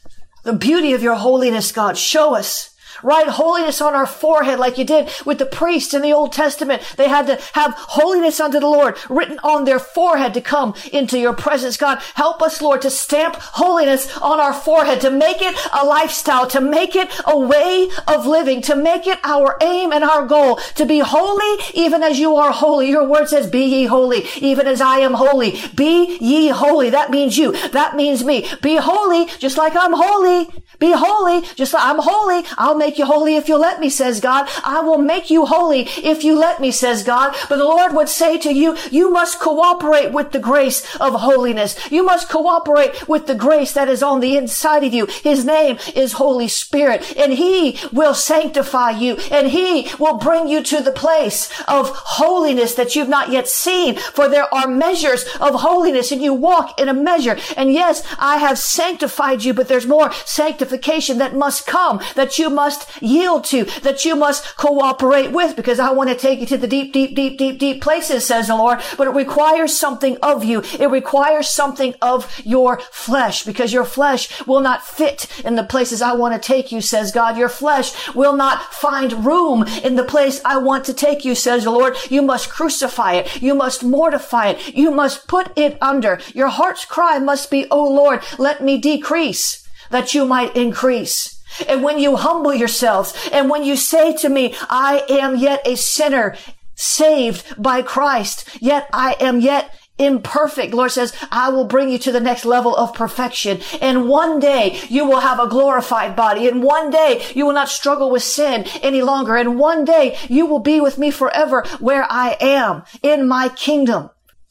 the 0.45 0.53
beauty 0.53 0.93
of 0.93 1.03
your 1.03 1.17
holiness, 1.17 1.73
God. 1.73 1.99
Show 1.99 2.35
us. 2.35 2.71
Write 3.03 3.29
holiness 3.29 3.81
on 3.81 3.95
our 3.95 4.07
forehead 4.07 4.59
like 4.59 4.79
you 4.79 4.85
did 4.85 5.11
with 5.25 5.39
the 5.39 5.47
priests 5.47 5.95
in 5.95 6.03
the 6.03 6.13
Old 6.13 6.33
Testament. 6.33 6.83
They 6.97 7.09
had 7.09 7.27
to 7.27 7.41
have 7.55 7.75
holiness 7.77 8.41
unto 8.41 8.61
the 8.61 8.69
Lord 8.69 8.97
written 9.09 9.39
on 9.41 9.65
their 9.65 9.79
forehead 9.79 10.35
to 10.35 10.41
come 10.41 10.75
into 10.93 11.19
your 11.19 11.35
presence. 11.35 11.77
God, 11.77 11.99
help 12.15 12.43
us, 12.43 12.63
Lord, 12.63 12.83
to 12.83 12.91
stamp 12.91 13.37
holiness 13.37 14.17
on 14.19 14.41
our 14.41 14.55
forehead, 14.55 15.01
to 15.03 15.11
make 15.11 15.41
it 15.41 15.57
a 15.73 15.85
lifestyle, 15.85 16.47
to 16.49 16.61
make 16.61 16.95
it 16.97 17.11
a 17.27 17.39
way 17.39 17.89
of 18.07 18.27
living, 18.27 18.63
to 18.63 18.77
make 18.77 19.07
it 19.07 19.19
our 19.25 19.57
aim 19.63 19.93
and 19.93 20.05
our 20.05 20.27
goal, 20.27 20.57
to 20.75 20.87
be 20.87 21.01
holy 21.01 21.63
even 21.75 22.03
as 22.03 22.19
you 22.19 22.37
are 22.37 22.53
holy. 22.53 22.89
Your 22.89 23.09
word 23.09 23.29
says, 23.29 23.49
be 23.49 23.65
ye 23.65 23.87
holy, 23.87 24.27
even 24.41 24.67
as 24.67 24.81
I 24.81 24.99
am 24.99 25.15
holy. 25.15 25.61
Be 25.75 26.17
ye 26.19 26.49
holy. 26.49 26.91
That 26.91 27.11
means 27.11 27.37
you. 27.37 27.53
That 27.71 27.97
means 27.97 28.25
me. 28.25 28.47
Be 28.63 28.77
holy, 28.77 29.27
just 29.39 29.57
like 29.57 29.75
I'm 29.77 29.93
holy. 29.95 30.49
Be 30.79 30.93
holy, 30.95 31.47
just 31.55 31.73
like 31.73 31.83
I'm 31.85 31.99
holy. 31.99 32.45
I'll 32.59 32.77
make 32.77 32.86
you 32.99 33.07
holy 33.07 33.37
if 33.37 33.49
you 33.49 33.57
let 33.57 33.81
me, 33.81 33.91
says 33.91 34.21
God. 34.21 34.49
I 34.65 34.81
will 34.81 34.99
make 34.99 35.31
you 35.31 35.47
holy 35.47 35.83
if 36.03 36.25
you 36.25 36.39
let 36.39 36.61
me, 36.61 36.71
says 36.71 37.03
God. 37.03 37.35
But 37.49 37.57
the 37.57 37.65
Lord 37.65 37.95
would 37.95 38.09
say 38.09 38.39
to 38.39 38.53
you, 38.53 38.77
you 38.91 39.11
must 39.11 39.41
cooperate 39.41 40.13
with 40.13 40.33
the 40.33 40.39
grace 40.39 40.97
of 40.97 41.21
holiness. 41.21 41.77
You 41.91 42.05
must 42.05 42.29
cooperate 42.29 43.09
with 43.09 43.27
the 43.27 43.35
grace 43.35 43.73
that 43.73 43.89
is 43.89 44.03
on 44.03 44.21
the 44.21 44.37
inside 44.37 44.85
of 44.85 44.95
you. 44.95 45.07
His 45.07 45.45
name 45.45 45.79
is 45.95 46.15
Holy 46.15 46.49
Spirit 46.49 47.17
and 47.17 47.33
he 47.33 47.79
will 47.93 48.15
sanctify 48.15 48.91
you 48.91 49.17
and 49.31 49.49
he 49.49 49.89
will 49.99 50.19
bring 50.19 50.49
you 50.49 50.63
to 50.63 50.81
the 50.81 50.93
place 50.93 51.51
of 51.69 51.91
holiness 51.91 52.75
that 52.75 52.95
you've 52.95 53.09
not 53.09 53.31
yet 53.31 53.49
seen. 53.49 53.97
For 53.97 54.29
there 54.29 54.53
are 54.55 54.69
measures 54.69 55.25
of 55.41 55.61
holiness 55.61 56.13
and 56.13 56.23
you 56.23 56.35
walk 56.35 56.79
in 56.81 56.89
a 56.89 56.95
measure. 56.95 57.37
And 57.57 57.73
yes, 57.73 58.03
I 58.19 58.39
have 58.39 58.59
sanctified 58.59 59.45
you, 59.45 59.55
but 59.55 59.69
there's 59.69 59.87
more 59.87 60.13
sanctification 60.25 61.19
that 61.19 61.35
must 61.35 61.67
come, 61.67 62.01
that 62.15 62.39
you 62.39 62.51
must 62.51 62.76
yield 63.03 63.45
to, 63.45 63.65
that 63.83 64.05
you 64.05 64.17
must 64.17 64.57
cooperate 64.57 65.31
with, 65.33 65.57
because 65.57 65.79
I 65.79 65.91
want 65.93 66.11
to 66.11 66.17
take 66.17 66.41
you 66.41 66.47
to 66.47 66.57
the 66.57 66.67
deep, 66.67 66.93
deep, 66.93 67.15
deep, 67.15 67.39
deep, 67.39 67.59
deep 67.59 67.83
places, 67.83 68.27
says 68.27 68.49
the 68.49 68.57
Lord. 68.57 68.81
But 68.97 69.09
it 69.09 69.15
requires 69.15 69.77
something 69.77 70.17
of 70.23 70.45
you. 70.45 70.63
It 70.79 70.91
requires 70.91 71.49
something 71.51 71.95
of 72.03 72.41
your 72.45 72.81
flesh, 72.91 73.45
because 73.45 73.73
your 73.73 73.85
flesh 73.85 74.47
will 74.47 74.61
not 74.61 74.85
fit 74.85 75.27
in 75.45 75.57
the 75.57 75.65
places 75.65 76.03
I 76.03 76.13
want 76.13 76.35
to 76.35 76.47
take 76.47 76.73
you, 76.73 76.81
says 76.81 77.13
God. 77.13 77.37
Your 77.37 77.49
flesh 77.49 78.15
will 78.15 78.37
not 78.37 78.75
find 78.75 79.25
room 79.25 79.65
in 79.85 79.97
the 79.97 80.05
place 80.05 80.41
I 80.45 80.59
want 80.59 80.85
to 80.87 80.95
take 80.95 81.25
you, 81.25 81.35
says 81.35 81.65
the 81.65 81.71
Lord. 81.71 81.97
You 82.11 82.23
must 82.23 82.51
crucify 82.51 83.15
it. 83.15 83.43
You 83.43 83.55
must 83.55 83.85
mortify 83.85 84.49
it. 84.49 84.75
You 84.75 84.91
must 84.91 85.29
put 85.29 85.57
it 85.57 85.79
under. 85.81 86.21
Your 86.35 86.49
heart's 86.49 86.85
cry 86.85 87.19
must 87.19 87.51
be, 87.51 87.67
Oh 87.71 87.89
Lord, 87.89 88.23
let 88.39 88.63
me 88.63 88.79
decrease 88.79 89.67
that 89.91 90.15
you 90.15 90.25
might 90.25 90.57
increase. 90.57 91.36
And 91.69 91.83
when 91.83 91.99
you 91.99 92.17
humble 92.17 92.55
yourselves 92.55 93.15
and 93.33 93.49
when 93.49 93.65
you 93.65 93.77
say 93.77 94.15
to 94.17 94.29
me, 94.29 94.55
I 94.69 95.05
am 95.09 95.37
yet 95.37 95.67
a 95.67 95.77
sinner 95.77 96.37
saved 96.75 97.61
by 97.61 97.83
Christ, 97.83 98.49
yet 98.61 98.89
I 98.93 99.17
am 99.21 99.41
yet 99.41 99.75
imperfect. 99.99 100.75
Lord 100.75 100.93
says, 100.93 101.15
I 101.31 101.49
will 101.51 101.65
bring 101.65 101.89
you 101.89 101.99
to 101.99 102.13
the 102.13 102.21
next 102.21 102.45
level 102.45 102.77
of 102.77 102.95
perfection. 102.95 103.61
And 103.81 104.09
one 104.09 104.39
day 104.39 104.81
you 104.89 105.07
will 105.07 105.21
have 105.21 105.41
a 105.41 105.49
glorified 105.49 106.15
body. 106.15 106.49
And 106.49 106.63
one 106.63 106.91
day 106.91 107.25
you 107.35 107.47
will 107.47 107.55
not 107.55 107.69
struggle 107.69 108.11
with 108.11 108.23
sin 108.23 108.65
any 108.83 109.03
longer. 109.03 109.37
And 109.37 109.59
one 109.59 109.85
day 109.85 110.19
you 110.29 110.47
will 110.47 110.59
be 110.59 110.81
with 110.81 110.99
me 110.99 111.11
forever 111.11 111.65
where 111.81 112.07
I 112.11 112.37
am 112.41 112.83
in 113.03 113.27
my 113.27 113.49
kingdom. 113.49 114.11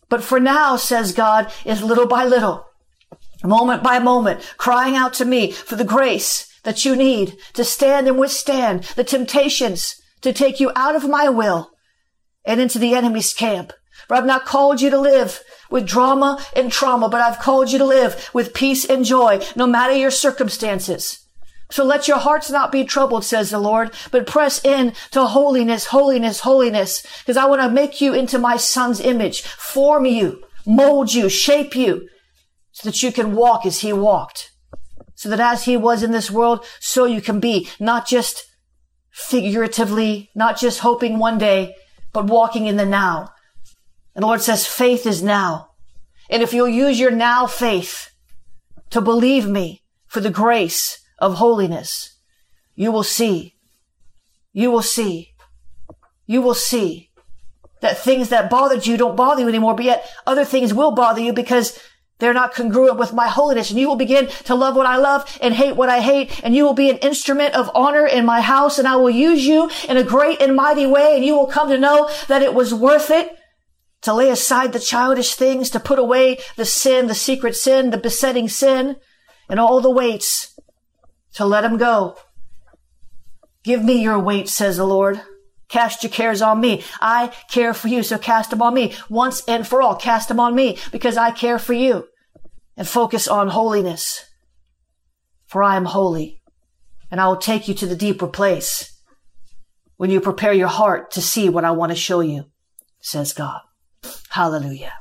But 0.09 0.23
for 0.23 0.39
now, 0.39 0.77
says 0.77 1.13
God, 1.13 1.51
is 1.65 1.81
little 1.81 2.07
by 2.07 2.25
little, 2.25 2.65
moment 3.43 3.83
by 3.83 3.99
moment, 3.99 4.41
crying 4.57 4.95
out 4.95 5.13
to 5.15 5.25
me 5.25 5.51
for 5.51 5.75
the 5.75 5.83
grace 5.83 6.54
that 6.65 6.83
you 6.83 6.95
need 6.95 7.37
to 7.53 7.63
stand 7.63 8.07
and 8.07 8.19
withstand 8.19 8.83
the 8.95 9.03
temptations 9.03 9.95
to 10.21 10.33
take 10.33 10.59
you 10.59 10.71
out 10.75 10.95
of 10.95 11.07
my 11.07 11.29
will 11.29 11.71
and 12.43 12.59
into 12.59 12.77
the 12.77 12.93
enemy's 12.93 13.33
camp. 13.33 13.71
For 14.07 14.15
I've 14.15 14.25
not 14.25 14.45
called 14.45 14.81
you 14.81 14.89
to 14.89 14.99
live 14.99 15.41
with 15.69 15.87
drama 15.87 16.43
and 16.55 16.71
trauma, 16.71 17.07
but 17.07 17.21
I've 17.21 17.39
called 17.39 17.71
you 17.71 17.77
to 17.77 17.85
live 17.85 18.29
with 18.33 18.53
peace 18.53 18.83
and 18.83 19.05
joy, 19.05 19.41
no 19.55 19.65
matter 19.65 19.95
your 19.95 20.11
circumstances. 20.11 21.25
So 21.71 21.83
let 21.83 22.07
your 22.07 22.17
hearts 22.17 22.51
not 22.51 22.71
be 22.71 22.83
troubled, 22.83 23.23
says 23.23 23.49
the 23.49 23.59
Lord, 23.59 23.91
but 24.11 24.27
press 24.27 24.63
in 24.63 24.93
to 25.11 25.25
holiness, 25.25 25.85
holiness, 25.87 26.41
holiness, 26.41 27.03
because 27.19 27.37
I 27.37 27.45
want 27.45 27.61
to 27.61 27.69
make 27.69 28.01
you 28.01 28.13
into 28.13 28.37
my 28.37 28.57
son's 28.57 28.99
image, 28.99 29.41
form 29.41 30.05
you, 30.05 30.43
mold 30.65 31.13
you, 31.13 31.29
shape 31.29 31.75
you, 31.75 32.07
so 32.71 32.89
that 32.89 33.01
you 33.01 33.11
can 33.11 33.35
walk 33.35 33.65
as 33.65 33.79
he 33.79 33.93
walked. 33.93 34.51
So 35.25 35.31
that 35.31 35.39
as 35.39 35.65
he 35.65 35.75
was 35.75 36.03
in 36.03 36.11
this 36.11 36.29
world, 36.29 36.63
so 36.79 37.05
you 37.05 37.19
can 37.19 37.39
be, 37.39 37.67
not 37.79 38.05
just 38.05 38.45
figuratively, 39.09 40.29
not 40.35 40.55
just 40.55 40.81
hoping 40.81 41.17
one 41.17 41.39
day, 41.39 41.73
but 42.13 42.27
walking 42.27 42.67
in 42.67 42.77
the 42.77 42.85
now. 42.85 43.31
And 44.13 44.21
the 44.21 44.27
Lord 44.27 44.41
says 44.41 44.67
faith 44.67 45.07
is 45.07 45.23
now. 45.23 45.71
And 46.29 46.43
if 46.43 46.53
you'll 46.53 46.67
use 46.67 46.99
your 46.99 47.09
now 47.09 47.47
faith 47.47 48.11
to 48.91 49.01
believe 49.01 49.47
me 49.47 49.81
for 50.05 50.19
the 50.19 50.29
grace 50.29 51.03
of 51.17 51.33
holiness, 51.33 52.19
you 52.75 52.91
will 52.91 53.01
see, 53.01 53.55
you 54.53 54.69
will 54.69 54.83
see, 54.83 55.33
you 56.27 56.39
will 56.43 56.53
see 56.53 57.09
that 57.81 57.97
things 57.97 58.29
that 58.29 58.51
bothered 58.51 58.85
you 58.85 58.95
don't 58.95 59.17
bother 59.17 59.41
you 59.41 59.49
anymore, 59.49 59.73
but 59.73 59.85
yet 59.85 60.07
other 60.27 60.45
things 60.45 60.71
will 60.71 60.91
bother 60.91 61.19
you 61.19 61.33
because 61.33 61.79
they're 62.19 62.33
not 62.33 62.53
congruent 62.53 62.97
with 62.97 63.13
my 63.13 63.27
holiness. 63.27 63.69
And 63.69 63.79
you 63.79 63.87
will 63.87 63.97
begin 63.97 64.27
to 64.45 64.55
love 64.55 64.75
what 64.75 64.85
I 64.85 64.97
love 64.97 65.37
and 65.41 65.53
hate 65.53 65.75
what 65.75 65.89
I 65.89 65.99
hate. 65.99 66.41
And 66.43 66.55
you 66.55 66.63
will 66.63 66.73
be 66.73 66.89
an 66.89 66.97
instrument 66.97 67.53
of 67.55 67.69
honor 67.75 68.05
in 68.05 68.25
my 68.25 68.41
house. 68.41 68.79
And 68.79 68.87
I 68.87 68.95
will 68.95 69.09
use 69.09 69.45
you 69.45 69.69
in 69.89 69.97
a 69.97 70.03
great 70.03 70.41
and 70.41 70.55
mighty 70.55 70.85
way. 70.85 71.15
And 71.15 71.25
you 71.25 71.35
will 71.35 71.47
come 71.47 71.69
to 71.69 71.77
know 71.77 72.09
that 72.27 72.41
it 72.41 72.53
was 72.53 72.73
worth 72.73 73.11
it 73.11 73.35
to 74.01 74.13
lay 74.13 74.29
aside 74.29 74.71
the 74.71 74.79
childish 74.79 75.33
things, 75.33 75.69
to 75.71 75.79
put 75.79 75.99
away 75.99 76.37
the 76.55 76.65
sin, 76.65 77.07
the 77.07 77.15
secret 77.15 77.55
sin, 77.55 77.89
the 77.89 77.97
besetting 77.97 78.47
sin, 78.47 78.95
and 79.49 79.59
all 79.59 79.81
the 79.81 79.89
weights, 79.89 80.57
to 81.33 81.45
let 81.45 81.61
them 81.61 81.77
go. 81.77 82.15
Give 83.63 83.83
me 83.83 84.01
your 84.01 84.19
weight, 84.19 84.47
says 84.47 84.77
the 84.77 84.85
Lord. 84.85 85.21
Cast 85.75 86.03
your 86.03 86.09
cares 86.09 86.41
on 86.41 86.61
me. 86.61 86.85
I 87.01 87.33
care 87.49 87.73
for 87.73 87.89
you, 87.89 88.01
so 88.01 88.17
cast 88.17 88.49
them 88.49 88.61
on 88.61 88.73
me. 88.73 88.93
Once 89.09 89.43
and 89.45 89.67
for 89.67 89.81
all, 89.81 89.97
cast 89.97 90.29
them 90.29 90.39
on 90.39 90.55
me 90.55 90.77
because 90.93 91.17
I 91.17 91.31
care 91.31 91.59
for 91.59 91.73
you. 91.73 92.07
And 92.77 92.87
focus 92.87 93.27
on 93.27 93.49
holiness. 93.49 94.23
For 95.47 95.61
I 95.61 95.75
am 95.75 95.83
holy, 95.83 96.41
and 97.11 97.19
I 97.19 97.27
will 97.27 97.35
take 97.35 97.67
you 97.67 97.73
to 97.73 97.87
the 97.87 97.95
deeper 97.97 98.25
place 98.25 99.01
when 99.97 100.09
you 100.09 100.21
prepare 100.21 100.53
your 100.53 100.69
heart 100.69 101.11
to 101.11 101.21
see 101.21 101.49
what 101.49 101.65
I 101.65 101.71
want 101.71 101.91
to 101.91 101.97
show 101.97 102.21
you, 102.21 102.45
says 103.01 103.33
God. 103.33 103.59
Hallelujah. 104.29 104.93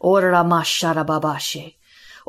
Ora 0.00 0.44
mashara 0.44 1.04
babashe. 1.04 1.74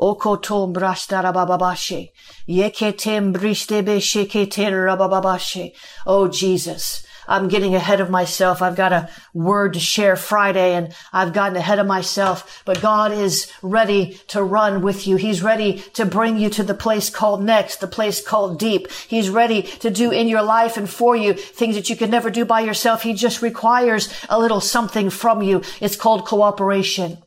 Okotom 0.00 0.74
brastara 0.74 1.32
bababashe. 1.32 2.10
Yeketem 2.48 3.32
bristebe 3.32 3.98
sheketer 3.98 4.72
rabababashe. 4.88 5.74
Oh 6.06 6.26
Jesus. 6.26 7.04
I'm 7.28 7.48
getting 7.48 7.74
ahead 7.74 8.00
of 8.00 8.10
myself. 8.10 8.62
I've 8.62 8.74
got 8.74 8.92
a 8.92 9.08
word 9.34 9.74
to 9.74 9.80
share 9.80 10.16
Friday 10.16 10.74
and 10.74 10.94
I've 11.12 11.34
gotten 11.34 11.56
ahead 11.56 11.78
of 11.78 11.86
myself, 11.86 12.62
but 12.64 12.80
God 12.80 13.12
is 13.12 13.52
ready 13.62 14.18
to 14.28 14.42
run 14.42 14.80
with 14.82 15.06
you. 15.06 15.16
He's 15.16 15.42
ready 15.42 15.84
to 15.92 16.06
bring 16.06 16.38
you 16.38 16.48
to 16.50 16.62
the 16.62 16.74
place 16.74 17.10
called 17.10 17.44
next, 17.44 17.76
the 17.76 17.86
place 17.86 18.26
called 18.26 18.58
deep. 18.58 18.90
He's 19.06 19.28
ready 19.28 19.62
to 19.62 19.90
do 19.90 20.10
in 20.10 20.26
your 20.26 20.42
life 20.42 20.76
and 20.76 20.88
for 20.88 21.14
you 21.14 21.34
things 21.34 21.74
that 21.74 21.90
you 21.90 21.96
could 21.96 22.10
never 22.10 22.30
do 22.30 22.44
by 22.44 22.60
yourself. 22.60 23.02
He 23.02 23.12
just 23.12 23.42
requires 23.42 24.12
a 24.28 24.38
little 24.40 24.60
something 24.60 25.10
from 25.10 25.42
you. 25.42 25.62
It's 25.80 25.96
called 25.96 26.26
cooperation. 26.26 27.18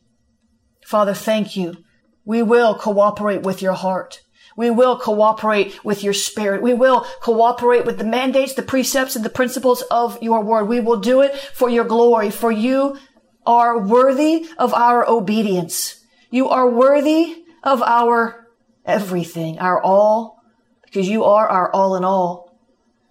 Father, 0.84 1.14
thank 1.14 1.56
you. 1.56 1.76
We 2.24 2.42
will 2.42 2.74
cooperate 2.74 3.42
with 3.42 3.62
your 3.62 3.72
heart. 3.72 4.20
We 4.56 4.70
will 4.70 4.98
cooperate 4.98 5.84
with 5.84 6.02
your 6.02 6.12
spirit. 6.12 6.62
We 6.62 6.74
will 6.74 7.06
cooperate 7.20 7.84
with 7.84 7.98
the 7.98 8.04
mandates, 8.04 8.54
the 8.54 8.62
precepts, 8.62 9.16
and 9.16 9.24
the 9.24 9.30
principles 9.30 9.82
of 9.82 10.22
your 10.22 10.42
word. 10.42 10.68
We 10.68 10.80
will 10.80 11.00
do 11.00 11.20
it 11.20 11.34
for 11.34 11.68
your 11.68 11.84
glory, 11.84 12.30
for 12.30 12.52
you 12.52 12.98
are 13.46 13.78
worthy 13.78 14.46
of 14.58 14.72
our 14.74 15.08
obedience. 15.08 16.04
You 16.30 16.48
are 16.48 16.68
worthy 16.68 17.44
of 17.62 17.82
our 17.82 18.48
everything, 18.84 19.58
our 19.58 19.82
all, 19.82 20.42
because 20.84 21.08
you 21.08 21.24
are 21.24 21.48
our 21.48 21.72
all 21.72 21.96
in 21.96 22.04
all. 22.04 22.52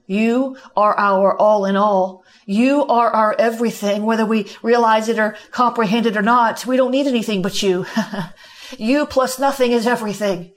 You 0.08 0.58
are 0.76 0.98
our 0.98 1.38
all 1.38 1.66
in 1.66 1.76
all. 1.76 2.26
You 2.46 2.86
are 2.88 3.10
our 3.10 3.34
everything, 3.40 4.04
whether 4.04 4.26
we 4.26 4.48
realize 4.62 5.08
it 5.08 5.18
or 5.18 5.38
comprehend 5.52 6.06
it 6.06 6.18
or 6.18 6.22
not. 6.22 6.66
We 6.66 6.76
don't 6.76 6.92
need 6.92 7.08
anything 7.08 7.42
but 7.42 7.64
you. 7.64 7.86
you 8.78 9.06
plus 9.06 9.40
nothing 9.40 9.72
is 9.72 9.88
everything. 9.88 10.52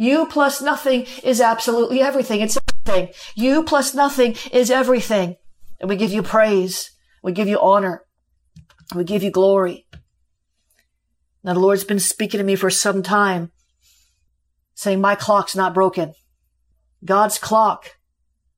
You 0.00 0.24
plus 0.24 0.62
nothing 0.62 1.04
is 1.22 1.42
absolutely 1.42 2.00
everything. 2.00 2.40
It's 2.40 2.56
everything. 2.86 3.12
You 3.34 3.62
plus 3.62 3.94
nothing 3.94 4.34
is 4.50 4.70
everything. 4.70 5.36
And 5.78 5.90
we 5.90 5.96
give 5.96 6.10
you 6.10 6.22
praise. 6.22 6.92
We 7.22 7.32
give 7.32 7.48
you 7.48 7.60
honor. 7.60 8.04
We 8.94 9.04
give 9.04 9.22
you 9.22 9.30
glory. 9.30 9.86
Now 11.44 11.52
the 11.52 11.60
Lord's 11.60 11.84
been 11.84 12.00
speaking 12.00 12.38
to 12.38 12.44
me 12.44 12.56
for 12.56 12.70
some 12.70 13.02
time, 13.02 13.52
saying 14.74 15.02
my 15.02 15.16
clock's 15.16 15.54
not 15.54 15.74
broken. 15.74 16.14
God's 17.04 17.36
clock 17.36 17.98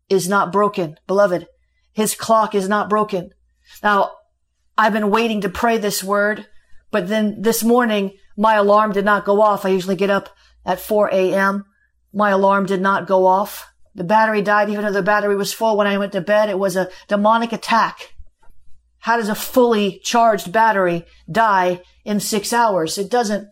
is 0.08 0.28
not 0.28 0.52
broken. 0.52 0.96
Beloved, 1.08 1.48
his 1.92 2.14
clock 2.14 2.54
is 2.54 2.68
not 2.68 2.88
broken. 2.88 3.30
Now, 3.82 4.12
I've 4.78 4.92
been 4.92 5.10
waiting 5.10 5.40
to 5.40 5.48
pray 5.48 5.76
this 5.76 6.04
word, 6.04 6.46
but 6.92 7.08
then 7.08 7.42
this 7.42 7.64
morning, 7.64 8.12
my 8.36 8.54
alarm 8.54 8.92
did 8.92 9.04
not 9.04 9.24
go 9.24 9.42
off. 9.42 9.64
I 9.64 9.70
usually 9.70 9.96
get 9.96 10.08
up 10.08 10.28
at 10.64 10.80
4 10.80 11.10
a.m. 11.12 11.64
My 12.12 12.30
alarm 12.30 12.66
did 12.66 12.80
not 12.80 13.06
go 13.06 13.26
off. 13.26 13.72
The 13.94 14.04
battery 14.04 14.42
died 14.42 14.70
even 14.70 14.84
though 14.84 14.92
the 14.92 15.02
battery 15.02 15.36
was 15.36 15.52
full 15.52 15.76
when 15.76 15.86
I 15.86 15.98
went 15.98 16.12
to 16.12 16.20
bed. 16.20 16.48
It 16.48 16.58
was 16.58 16.76
a 16.76 16.90
demonic 17.08 17.52
attack. 17.52 18.14
How 18.98 19.16
does 19.16 19.28
a 19.28 19.34
fully 19.34 20.00
charged 20.02 20.52
battery 20.52 21.04
die 21.30 21.82
in 22.04 22.20
six 22.20 22.52
hours? 22.52 22.98
It 22.98 23.10
doesn't 23.10 23.48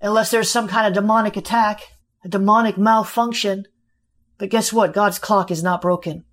unless 0.00 0.30
there's 0.30 0.50
some 0.50 0.68
kind 0.68 0.86
of 0.86 0.94
demonic 0.94 1.36
attack, 1.36 1.82
a 2.24 2.28
demonic 2.28 2.78
malfunction. 2.78 3.64
But 4.38 4.50
guess 4.50 4.72
what? 4.72 4.94
God's 4.94 5.18
clock 5.18 5.50
is 5.50 5.62
not 5.62 5.82
broken. 5.82 6.24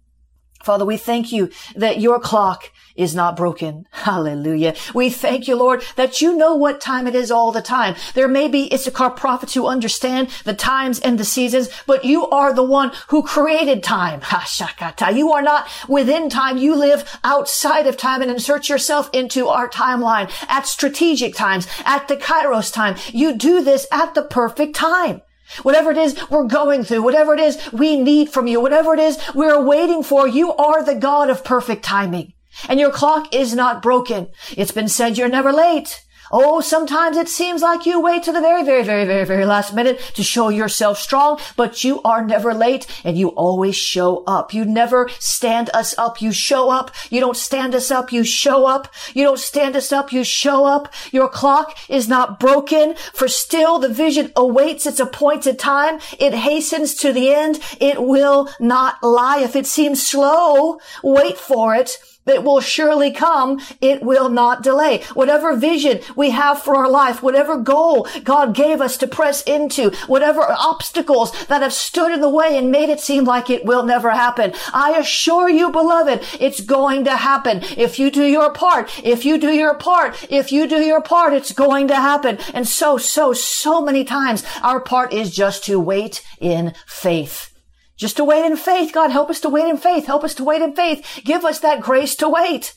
Father, 0.65 0.83
we 0.83 0.97
thank 0.97 1.31
you 1.31 1.51
that 1.75 2.01
your 2.01 2.19
clock 2.19 2.71
is 2.95 3.13
not 3.13 3.35
broken. 3.35 3.87
Hallelujah. 3.91 4.73
We 4.95 5.11
thank 5.11 5.47
you, 5.47 5.55
Lord, 5.55 5.83
that 5.95 6.21
you 6.21 6.35
know 6.35 6.55
what 6.55 6.81
time 6.81 7.05
it 7.05 7.13
is 7.13 7.29
all 7.29 7.51
the 7.51 7.61
time. 7.61 7.95
There 8.15 8.27
may 8.27 8.47
be 8.47 8.73
Issachar 8.73 9.11
prophets 9.11 9.53
who 9.53 9.67
understand 9.67 10.29
the 10.43 10.55
times 10.55 10.99
and 10.99 11.19
the 11.19 11.23
seasons, 11.23 11.69
but 11.85 12.03
you 12.03 12.27
are 12.29 12.51
the 12.51 12.63
one 12.63 12.91
who 13.09 13.21
created 13.21 13.83
time. 13.83 14.21
Hashakata. 14.35 15.15
You 15.15 15.31
are 15.33 15.43
not 15.43 15.69
within 15.87 16.29
time. 16.31 16.57
You 16.57 16.75
live 16.75 17.19
outside 17.23 17.85
of 17.85 17.95
time 17.95 18.23
and 18.23 18.31
insert 18.31 18.67
yourself 18.67 19.07
into 19.13 19.47
our 19.47 19.69
timeline 19.69 20.31
at 20.49 20.65
strategic 20.65 21.35
times, 21.35 21.67
at 21.85 22.07
the 22.07 22.17
Kairos 22.17 22.73
time. 22.73 22.95
You 23.11 23.37
do 23.37 23.63
this 23.63 23.85
at 23.91 24.15
the 24.15 24.23
perfect 24.23 24.75
time. 24.75 25.21
Whatever 25.63 25.91
it 25.91 25.97
is 25.97 26.17
we're 26.29 26.45
going 26.45 26.83
through, 26.83 27.03
whatever 27.03 27.33
it 27.33 27.39
is 27.39 27.71
we 27.71 27.99
need 27.99 28.29
from 28.29 28.47
you, 28.47 28.59
whatever 28.59 28.93
it 28.93 28.99
is 28.99 29.19
we're 29.33 29.61
waiting 29.61 30.03
for, 30.03 30.27
you 30.27 30.53
are 30.53 30.83
the 30.83 30.95
God 30.95 31.29
of 31.29 31.43
perfect 31.43 31.83
timing. 31.83 32.33
And 32.69 32.79
your 32.79 32.91
clock 32.91 33.33
is 33.35 33.53
not 33.53 33.81
broken. 33.81 34.29
It's 34.55 34.71
been 34.71 34.87
said 34.87 35.17
you're 35.17 35.27
never 35.27 35.51
late. 35.51 36.04
Oh, 36.31 36.61
sometimes 36.61 37.17
it 37.17 37.29
seems 37.29 37.61
like 37.61 37.85
you 37.85 38.01
wait 38.01 38.23
to 38.23 38.31
the 38.31 38.41
very, 38.41 38.63
very, 38.63 38.83
very, 38.83 39.05
very, 39.05 39.25
very 39.25 39.45
last 39.45 39.73
minute 39.73 39.99
to 40.15 40.23
show 40.23 40.49
yourself 40.49 40.97
strong, 40.97 41.39
but 41.55 41.83
you 41.83 42.01
are 42.03 42.25
never 42.25 42.53
late 42.53 42.87
and 43.03 43.17
you 43.17 43.29
always 43.29 43.75
show 43.75 44.23
up. 44.25 44.53
You 44.53 44.65
never 44.65 45.09
stand 45.19 45.69
us 45.73 45.97
up. 45.97 46.21
You 46.21 46.31
show 46.31 46.69
up. 46.69 46.91
You 47.09 47.19
don't 47.19 47.37
stand 47.37 47.75
us 47.75 47.91
up. 47.91 48.11
You 48.11 48.23
show 48.23 48.65
up. 48.65 48.87
You 49.13 49.23
don't 49.23 49.39
stand 49.39 49.75
us 49.75 49.91
up. 49.91 50.11
You 50.11 50.23
show 50.23 50.65
up. 50.65 50.91
Your 51.11 51.29
clock 51.29 51.77
is 51.89 52.07
not 52.07 52.39
broken 52.39 52.95
for 53.13 53.27
still 53.27 53.79
the 53.79 53.89
vision 53.89 54.31
awaits 54.35 54.85
its 54.85 54.99
appointed 54.99 55.59
time. 55.59 55.99
It 56.19 56.33
hastens 56.33 56.95
to 56.95 57.13
the 57.13 57.33
end. 57.33 57.59
It 57.79 58.01
will 58.01 58.49
not 58.59 59.01
lie. 59.03 59.39
If 59.39 59.55
it 59.55 59.67
seems 59.67 60.05
slow, 60.05 60.79
wait 61.03 61.37
for 61.37 61.75
it 61.75 61.97
it 62.25 62.43
will 62.43 62.59
surely 62.59 63.11
come. 63.11 63.59
It 63.81 64.01
will 64.01 64.29
not 64.29 64.63
delay. 64.63 65.03
Whatever 65.13 65.55
vision 65.55 65.99
we 66.15 66.31
have 66.31 66.61
for 66.61 66.75
our 66.75 66.89
life, 66.89 67.21
whatever 67.21 67.57
goal 67.57 68.07
God 68.23 68.55
gave 68.55 68.81
us 68.81 68.97
to 68.97 69.07
press 69.07 69.41
into, 69.43 69.91
whatever 70.07 70.41
obstacles 70.41 71.31
that 71.47 71.61
have 71.61 71.73
stood 71.73 72.11
in 72.11 72.21
the 72.21 72.29
way 72.29 72.57
and 72.57 72.71
made 72.71 72.89
it 72.89 72.99
seem 72.99 73.25
like 73.25 73.49
it 73.49 73.65
will 73.65 73.83
never 73.83 74.09
happen. 74.11 74.53
I 74.73 74.97
assure 74.97 75.49
you, 75.49 75.71
beloved, 75.71 76.25
it's 76.39 76.61
going 76.61 77.03
to 77.05 77.15
happen. 77.15 77.61
If 77.77 77.99
you 77.99 78.09
do 78.09 78.23
your 78.23 78.51
part, 78.51 78.89
if 79.03 79.25
you 79.25 79.37
do 79.37 79.51
your 79.51 79.75
part, 79.75 80.27
if 80.29 80.51
you 80.51 80.67
do 80.67 80.79
your 80.81 81.01
part, 81.01 81.33
it's 81.33 81.53
going 81.53 81.87
to 81.89 81.95
happen. 81.95 82.37
And 82.53 82.67
so, 82.67 82.97
so, 82.97 83.33
so 83.33 83.81
many 83.81 84.03
times 84.03 84.43
our 84.61 84.79
part 84.79 85.13
is 85.13 85.35
just 85.35 85.63
to 85.65 85.79
wait 85.79 86.23
in 86.39 86.73
faith. 86.87 87.54
Just 87.97 88.17
to 88.17 88.23
wait 88.23 88.45
in 88.45 88.57
faith. 88.57 88.93
God, 88.93 89.11
help 89.11 89.29
us 89.29 89.39
to 89.41 89.49
wait 89.49 89.69
in 89.69 89.77
faith. 89.77 90.05
Help 90.05 90.23
us 90.23 90.35
to 90.35 90.43
wait 90.43 90.61
in 90.61 90.75
faith. 90.75 91.21
Give 91.23 91.45
us 91.45 91.59
that 91.59 91.81
grace 91.81 92.15
to 92.17 92.29
wait. 92.29 92.73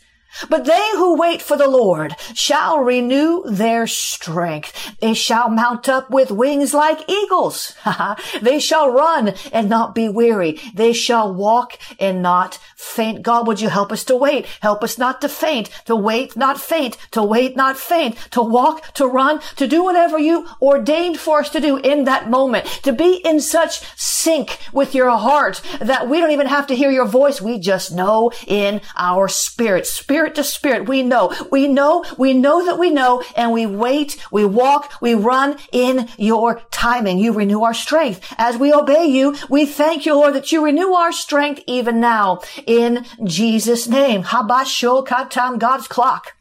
But 0.49 0.65
they 0.65 0.91
who 0.93 1.17
wait 1.17 1.43
for 1.43 1.57
the 1.57 1.69
Lord 1.69 2.15
shall 2.35 2.81
renew 2.81 3.43
their 3.47 3.87
strength. 3.87 4.97
They 5.01 5.15
shall 5.15 5.49
mount 5.49 5.89
up 5.89 6.11
with 6.11 6.31
wings 6.31 6.75
like 6.75 7.09
eagles. 7.09 7.75
they 8.43 8.61
shall 8.61 8.91
run 8.91 9.35
and 9.53 9.69
not 9.69 9.95
be 9.95 10.09
weary. 10.09 10.61
They 10.75 10.93
shall 10.93 11.33
walk 11.35 11.79
and 11.99 12.23
not 12.23 12.59
faint. 12.77 13.23
God, 13.23 13.47
would 13.47 13.61
you 13.61 13.69
help 13.69 13.91
us 13.91 14.05
to 14.05 14.17
wait? 14.17 14.47
Help 14.61 14.85
us 14.85 14.99
not 14.99 15.21
to 15.23 15.29
faint, 15.29 15.71
to 15.87 15.97
wait, 15.97 16.37
not 16.37 16.61
faint, 16.61 16.97
to 17.13 17.23
wait, 17.23 17.57
not 17.57 17.77
faint, 17.77 18.17
to 18.31 18.43
walk, 18.43 18.93
to 18.95 19.07
run, 19.07 19.41
to 19.57 19.67
do 19.67 19.83
whatever 19.83 20.19
you 20.19 20.47
ordained 20.63 21.19
for 21.19 21.41
us 21.41 21.51
to 21.51 21.61
do 21.61 21.79
in 21.79 22.05
that 22.05 22.31
moment, 22.31 22.67
to 22.83 22.93
be 22.93 23.17
in 23.25 23.41
such 23.41 23.81
sync 23.97 24.59
with 24.73 24.95
your 24.95 25.11
heart 25.11 25.61
that 25.81 26.09
we 26.09 26.21
don't 26.21 26.31
even 26.31 26.47
have 26.47 26.67
to 26.67 26.77
hear 26.77 26.91
your 26.91 27.07
voice. 27.07 27.41
We 27.41 27.59
just 27.59 27.93
know 27.93 28.31
in 28.47 28.81
our 28.97 29.27
spirit. 29.29 29.87
Spirit 29.87 30.17
spirit 30.18 30.35
to 30.35 30.42
spirit. 30.42 30.88
We 30.88 31.04
know, 31.04 31.33
we 31.52 31.68
know, 31.68 32.04
we 32.18 32.35
know 32.35 32.64
that 32.66 32.76
we 32.76 32.90
know, 32.90 33.22
and 33.37 33.52
we 33.52 33.66
wait, 33.66 34.20
we 34.33 34.44
walk, 34.44 35.00
we 35.00 35.14
run 35.14 35.57
in 35.70 36.09
your 36.16 36.61
timing. 36.72 37.20
You 37.20 37.33
renew 37.33 37.62
our 37.62 37.72
strength. 37.72 38.35
As 38.37 38.57
we 38.57 38.72
obey 38.72 39.04
you, 39.04 39.37
we 39.48 39.64
thank 39.64 40.04
you, 40.04 40.14
Lord, 40.14 40.35
that 40.35 40.50
you 40.50 40.64
renew 40.64 40.92
our 40.92 41.12
strength 41.12 41.62
even 41.68 42.00
now 42.00 42.40
in 42.66 43.07
Jesus' 43.22 43.87
name. 43.87 44.24
Habasho 44.24 45.07
katam, 45.07 45.61
God's 45.61 45.87
clock 45.87 46.33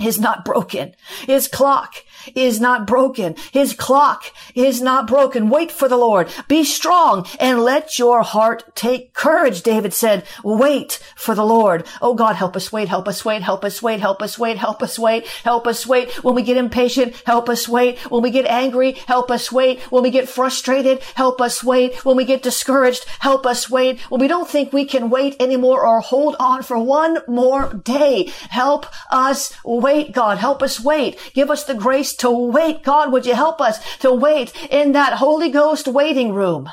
is 0.00 0.18
not 0.18 0.44
broken. 0.44 0.96
His 1.20 1.46
clock 1.46 1.94
is 2.34 2.60
not 2.60 2.86
broken. 2.86 3.34
His 3.52 3.72
clock 3.72 4.32
is 4.54 4.80
not 4.80 5.06
broken. 5.06 5.48
Wait 5.50 5.70
for 5.70 5.88
the 5.88 5.96
Lord. 5.96 6.28
Be 6.48 6.64
strong 6.64 7.26
and 7.38 7.60
let 7.60 7.98
your 7.98 8.22
heart 8.22 8.74
take 8.74 9.14
courage. 9.14 9.62
David 9.62 9.92
said, 9.94 10.24
wait 10.42 10.98
for 11.16 11.34
the 11.34 11.44
Lord. 11.44 11.86
Oh 12.00 12.14
God, 12.14 12.36
help 12.36 12.56
us 12.56 12.72
wait, 12.72 12.88
help 12.88 13.08
us 13.08 13.24
wait, 13.24 13.42
help 13.42 13.64
us 13.64 13.82
wait, 13.82 14.00
help 14.00 14.22
us 14.22 14.38
wait, 14.38 14.58
help 14.58 14.82
us 14.82 14.98
wait, 14.98 15.26
help 15.44 15.66
us 15.66 15.86
wait. 15.86 16.12
When 16.24 16.34
we 16.34 16.42
get 16.42 16.56
impatient, 16.56 17.14
help 17.26 17.48
us 17.48 17.68
wait. 17.68 17.98
When 18.10 18.22
we 18.22 18.30
get 18.30 18.46
angry, 18.46 18.92
help 18.92 19.30
us 19.30 19.50
wait. 19.50 19.80
When 19.90 20.02
we 20.02 20.10
get 20.10 20.28
frustrated, 20.28 21.02
help 21.14 21.40
us 21.40 21.62
wait. 21.62 22.04
When 22.04 22.16
we 22.16 22.24
get 22.24 22.42
discouraged, 22.42 23.04
help 23.20 23.46
us 23.46 23.70
wait. 23.70 24.00
When 24.02 24.20
we 24.20 24.28
don't 24.28 24.48
think 24.48 24.72
we 24.72 24.84
can 24.84 25.10
wait 25.10 25.36
anymore 25.40 25.86
or 25.86 26.00
hold 26.00 26.36
on 26.38 26.62
for 26.62 26.78
one 26.78 27.18
more 27.26 27.74
day, 27.74 28.32
help 28.50 28.86
us 29.10 29.54
wait, 29.64 30.12
God. 30.12 30.38
Help 30.38 30.62
us 30.62 30.80
wait. 30.80 31.18
Give 31.34 31.50
us 31.50 31.64
the 31.64 31.74
grace 31.74 32.14
to 32.18 32.30
wait. 32.30 32.82
God, 32.82 33.12
would 33.12 33.26
you 33.26 33.34
help 33.34 33.60
us 33.60 33.78
to 33.98 34.12
wait 34.12 34.52
in 34.70 34.92
that 34.92 35.14
Holy 35.14 35.50
Ghost 35.50 35.88
waiting 35.88 36.32
room? 36.32 36.70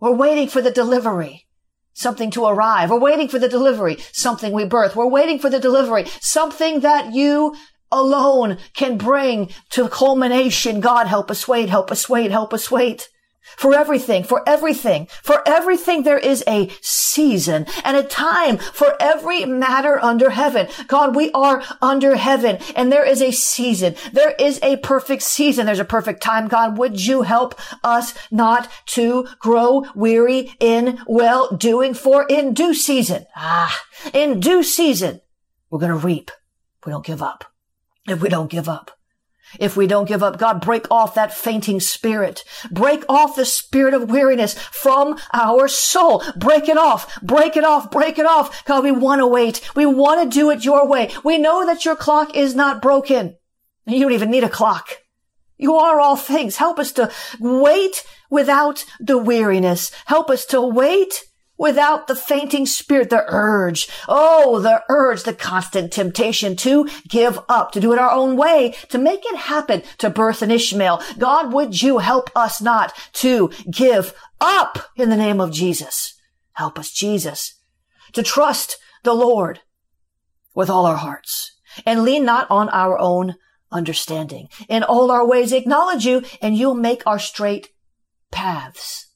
We're 0.00 0.14
waiting 0.14 0.48
for 0.48 0.62
the 0.62 0.70
delivery. 0.70 1.46
Something 1.92 2.30
to 2.32 2.46
arrive. 2.46 2.90
We're 2.90 3.00
waiting 3.00 3.28
for 3.28 3.40
the 3.40 3.48
delivery. 3.48 3.98
Something 4.12 4.52
we 4.52 4.64
birth. 4.64 4.94
We're 4.94 5.06
waiting 5.06 5.38
for 5.38 5.50
the 5.50 5.58
delivery. 5.58 6.06
Something 6.20 6.80
that 6.80 7.12
you 7.12 7.56
alone 7.90 8.58
can 8.74 8.96
bring 8.96 9.50
to 9.70 9.88
culmination. 9.88 10.80
God, 10.80 11.08
help 11.08 11.30
us 11.30 11.48
wait. 11.48 11.68
Help 11.68 11.90
us 11.90 12.08
wait. 12.08 12.30
Help 12.30 12.54
us 12.54 12.70
wait. 12.70 13.08
For 13.56 13.74
everything, 13.74 14.24
for 14.24 14.42
everything, 14.46 15.08
for 15.22 15.42
everything 15.46 16.02
there 16.02 16.18
is 16.18 16.44
a 16.46 16.70
season 16.80 17.66
and 17.84 17.96
a 17.96 18.02
time 18.02 18.58
for 18.58 18.96
every 19.00 19.44
matter 19.44 20.02
under 20.02 20.30
heaven. 20.30 20.68
God, 20.86 21.16
we 21.16 21.30
are 21.32 21.62
under 21.80 22.16
heaven 22.16 22.58
and 22.76 22.92
there 22.92 23.04
is 23.04 23.22
a 23.22 23.32
season. 23.32 23.94
There 24.12 24.34
is 24.38 24.60
a 24.62 24.76
perfect 24.78 25.22
season. 25.22 25.66
There's 25.66 25.78
a 25.78 25.84
perfect 25.84 26.22
time. 26.22 26.48
God, 26.48 26.78
would 26.78 27.04
you 27.04 27.22
help 27.22 27.58
us 27.82 28.14
not 28.30 28.70
to 28.86 29.26
grow 29.38 29.84
weary 29.94 30.52
in 30.60 31.00
well 31.06 31.54
doing 31.56 31.94
for 31.94 32.26
in 32.28 32.54
due 32.54 32.74
season? 32.74 33.26
Ah, 33.34 33.76
in 34.12 34.40
due 34.40 34.62
season, 34.62 35.20
we're 35.70 35.80
going 35.80 35.92
to 35.92 36.06
reap. 36.06 36.30
We 36.86 36.92
don't 36.92 37.04
give 37.04 37.22
up. 37.22 37.44
If 38.08 38.22
we 38.22 38.28
don't 38.28 38.50
give 38.50 38.68
up. 38.68 38.97
If 39.58 39.76
we 39.76 39.86
don't 39.86 40.08
give 40.08 40.22
up, 40.22 40.38
God, 40.38 40.60
break 40.60 40.90
off 40.90 41.14
that 41.14 41.32
fainting 41.32 41.80
spirit. 41.80 42.44
Break 42.70 43.04
off 43.08 43.36
the 43.36 43.44
spirit 43.44 43.94
of 43.94 44.10
weariness 44.10 44.54
from 44.58 45.18
our 45.32 45.68
soul. 45.68 46.22
Break 46.36 46.68
it 46.68 46.76
off. 46.76 47.20
Break 47.22 47.56
it 47.56 47.64
off. 47.64 47.90
Break 47.90 48.18
it 48.18 48.26
off. 48.26 48.64
God, 48.64 48.84
we 48.84 48.92
want 48.92 49.20
to 49.20 49.26
wait. 49.26 49.60
We 49.74 49.86
want 49.86 50.22
to 50.22 50.38
do 50.38 50.50
it 50.50 50.64
your 50.64 50.86
way. 50.86 51.10
We 51.24 51.38
know 51.38 51.66
that 51.66 51.84
your 51.84 51.96
clock 51.96 52.36
is 52.36 52.54
not 52.54 52.82
broken. 52.82 53.36
You 53.86 54.00
don't 54.00 54.12
even 54.12 54.30
need 54.30 54.44
a 54.44 54.48
clock. 54.48 54.98
You 55.56 55.76
are 55.76 55.98
all 55.98 56.16
things. 56.16 56.56
Help 56.56 56.78
us 56.78 56.92
to 56.92 57.10
wait 57.40 58.04
without 58.30 58.84
the 59.00 59.18
weariness. 59.18 59.90
Help 60.06 60.30
us 60.30 60.44
to 60.46 60.60
wait 60.62 61.24
without 61.58 62.06
the 62.06 62.14
fainting 62.14 62.64
spirit, 62.64 63.10
the 63.10 63.24
urge. 63.26 63.88
Oh, 64.08 64.60
the 64.60 64.82
urge, 64.88 65.24
the 65.24 65.34
constant 65.34 65.92
temptation 65.92 66.56
to 66.56 66.88
give 67.08 67.38
up, 67.48 67.72
to 67.72 67.80
do 67.80 67.92
it 67.92 67.98
our 67.98 68.10
own 68.10 68.36
way, 68.36 68.74
to 68.88 68.96
make 68.96 69.20
it 69.24 69.36
happen, 69.36 69.82
to 69.98 70.08
birth 70.08 70.40
an 70.40 70.50
Ishmael. 70.50 71.02
God, 71.18 71.52
would 71.52 71.82
you 71.82 71.98
help 71.98 72.30
us 72.34 72.62
not 72.62 72.96
to 73.14 73.50
give 73.70 74.14
up 74.40 74.78
in 74.96 75.10
the 75.10 75.16
name 75.16 75.40
of 75.40 75.52
Jesus? 75.52 76.14
Help 76.52 76.78
us, 76.78 76.90
Jesus, 76.90 77.60
to 78.12 78.22
trust 78.22 78.78
the 79.02 79.14
Lord 79.14 79.60
with 80.54 80.70
all 80.70 80.86
our 80.86 80.96
hearts 80.96 81.56
and 81.84 82.02
lean 82.02 82.24
not 82.24 82.50
on 82.50 82.68
our 82.70 82.98
own 82.98 83.34
understanding. 83.70 84.48
In 84.68 84.82
all 84.82 85.10
our 85.10 85.26
ways 85.26 85.52
acknowledge 85.52 86.06
you 86.06 86.22
and 86.40 86.56
you'll 86.56 86.74
make 86.74 87.06
our 87.06 87.18
straight 87.18 87.68
paths. 88.30 89.06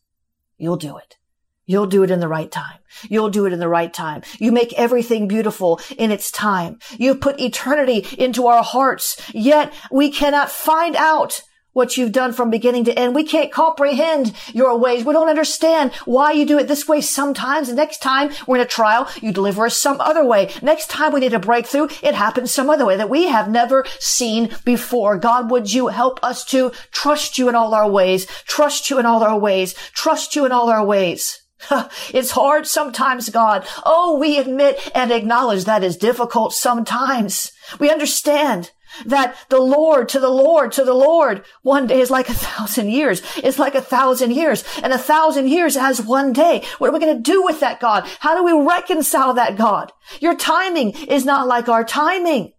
You'll 0.57 0.77
do 0.77 0.97
it. 0.99 1.17
You'll 1.65 1.87
do 1.87 2.03
it 2.03 2.11
in 2.11 2.21
the 2.21 2.29
right 2.29 2.51
time. 2.51 2.79
You'll 3.09 3.31
do 3.31 3.47
it 3.47 3.53
in 3.53 3.61
the 3.61 3.69
right 3.69 3.93
time. 3.93 4.23
You 4.39 4.53
make 4.53 4.73
everything 4.75 5.29
beautiful 5.29 5.81
in 5.97 6.11
its 6.11 6.31
time. 6.31 6.79
You've 6.99 7.21
put 7.21 7.41
eternity 7.41 8.07
into 8.19 8.47
our 8.47 8.63
hearts, 8.63 9.21
yet 9.33 9.73
we 9.91 10.11
cannot 10.11 10.51
find 10.51 10.97
out 10.97 11.43
what 11.73 11.97
you've 11.97 12.13
done 12.13 12.33
from 12.33 12.51
beginning 12.51 12.85
to 12.85 12.99
end. 12.99 13.15
We 13.15 13.25
can't 13.25 13.51
comprehend 13.51 14.33
your 14.53 14.77
ways. 14.77 15.05
We 15.05 15.13
don't 15.13 15.29
understand 15.29 15.93
why 16.05 16.33
you 16.33 16.45
do 16.45 16.59
it 16.59 16.69
this 16.69 16.87
way 16.87 17.01
sometimes. 17.01 17.69
The 17.69 17.75
next 17.75 18.03
time 18.03 18.31
we're 18.47 18.57
in 18.57 18.63
a 18.63 18.67
trial, 18.67 19.09
you 19.21 19.33
deliver 19.33 19.67
us 19.67 19.77
some 19.77 20.01
other 20.01 20.25
way. 20.25 20.51
Next 20.61 20.91
time 20.91 21.13
we 21.13 21.21
need 21.21 21.33
a 21.33 21.39
breakthrough, 21.39 21.89
it 22.03 22.15
happens 22.15 22.53
some 22.53 22.69
other 22.69 22.85
way 22.85 22.97
that 22.97 23.11
we 23.11 23.29
have 23.29 23.51
never 23.51 23.85
seen 23.99 24.55
before. 24.65 25.17
God, 25.17 25.51
would 25.51 25.73
you 25.73 25.89
help 25.89 26.21
us 26.23 26.45
to 26.47 26.73
trust 26.91 27.39
you 27.39 27.49
in 27.49 27.55
all 27.55 27.75
our 27.75 27.91
ways, 27.91 28.27
trust 28.47 28.91
you 28.91 28.99
in 28.99 29.07
all 29.07 29.23
our 29.23 29.39
ways, 29.39 29.75
trust 29.95 30.37
you 30.37 30.45
in 30.45 30.53
all 30.53 30.69
our 30.69 30.85
ways. 30.85 31.42
It's 32.13 32.33
hard 32.33 32.67
sometimes, 32.67 33.31
God. 33.31 33.67
Oh, 33.85 34.19
we 34.19 34.39
admit 34.39 34.91
and 34.95 35.11
acknowledge 35.11 35.65
that 35.65 35.85
is 35.85 35.97
difficult 35.97 36.53
sometimes. 36.53 37.53
We 37.79 37.91
understand 37.91 38.71
that 39.07 39.37
the 39.49 39.61
Lord 39.61 40.09
to 40.11 40.21
the 40.21 40.31
Lord 40.31 40.73
to 40.73 40.85
the 40.85 40.95
Lord 40.95 41.45
one 41.63 41.87
day 41.87 42.01
is 42.01 42.11
like 42.11 42.29
a 42.29 42.35
thousand 42.35 42.91
years. 42.91 43.23
It's 43.37 43.59
like 43.59 43.75
a 43.75 43.81
thousand 43.81 44.33
years 44.33 44.65
and 44.83 44.93
a 44.93 44.99
thousand 44.99 45.49
years 45.49 45.77
as 45.77 46.03
one 46.03 46.33
day. 46.33 46.65
What 46.79 46.91
are 46.91 46.93
we 46.93 47.01
going 47.01 47.17
to 47.17 47.23
do 47.23 47.43
with 47.43 47.61
that 47.61 47.81
God? 47.81 48.07
How 48.21 48.37
do 48.37 48.45
we 48.45 48.67
reconcile 48.67 49.35
that 49.35 49.57
God? 49.57 49.93
Your 50.21 50.37
timing 50.37 50.91
is 50.91 51.25
not 51.25 51.49
like 51.49 51.69
our 51.69 51.85
timing. 51.85 52.53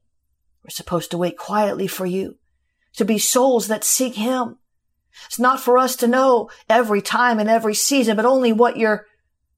We're 0.63 0.69
supposed 0.69 1.11
to 1.11 1.17
wait 1.17 1.37
quietly 1.37 1.87
for 1.87 2.05
you 2.05 2.37
to 2.95 3.05
be 3.05 3.17
souls 3.17 3.67
that 3.67 3.83
seek 3.83 4.15
him. 4.15 4.57
It's 5.25 5.39
not 5.39 5.59
for 5.59 5.77
us 5.77 5.95
to 5.97 6.07
know 6.07 6.49
every 6.69 7.01
time 7.01 7.39
and 7.39 7.49
every 7.49 7.75
season, 7.75 8.15
but 8.15 8.25
only 8.25 8.51
what 8.51 8.77
your 8.77 9.05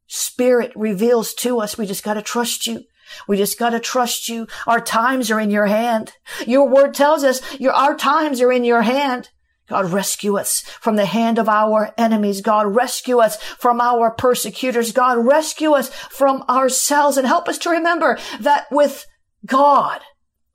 spirit 0.07 0.71
reveals 0.75 1.33
to 1.33 1.59
us. 1.59 1.77
We 1.77 1.85
just 1.85 2.03
got 2.03 2.15
to 2.15 2.21
trust 2.21 2.67
you. 2.67 2.83
We 3.27 3.37
just 3.37 3.59
got 3.59 3.71
to 3.71 3.79
trust 3.79 4.29
you. 4.29 4.47
Our 4.67 4.81
times 4.81 5.31
are 5.31 5.39
in 5.39 5.51
your 5.51 5.67
hand. 5.67 6.13
Your 6.45 6.67
word 6.67 6.93
tells 6.93 7.23
us 7.23 7.41
your, 7.59 7.73
our 7.73 7.95
times 7.95 8.41
are 8.41 8.51
in 8.51 8.63
your 8.63 8.81
hand. 8.81 9.29
God, 9.67 9.91
rescue 9.91 10.37
us 10.37 10.61
from 10.61 10.95
the 10.95 11.07
hand 11.07 11.39
of 11.39 11.49
our 11.49 11.91
enemies. 11.97 12.41
God, 12.41 12.75
rescue 12.75 13.17
us 13.17 13.41
from 13.41 13.81
our 13.81 14.11
persecutors. 14.11 14.91
God, 14.91 15.25
rescue 15.25 15.71
us 15.71 15.89
from 15.89 16.43
ourselves 16.47 17.17
and 17.17 17.25
help 17.25 17.47
us 17.49 17.57
to 17.59 17.71
remember 17.71 18.19
that 18.41 18.65
with 18.71 19.07
God, 19.45 20.01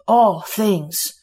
all 0.07 0.43
things 0.43 1.21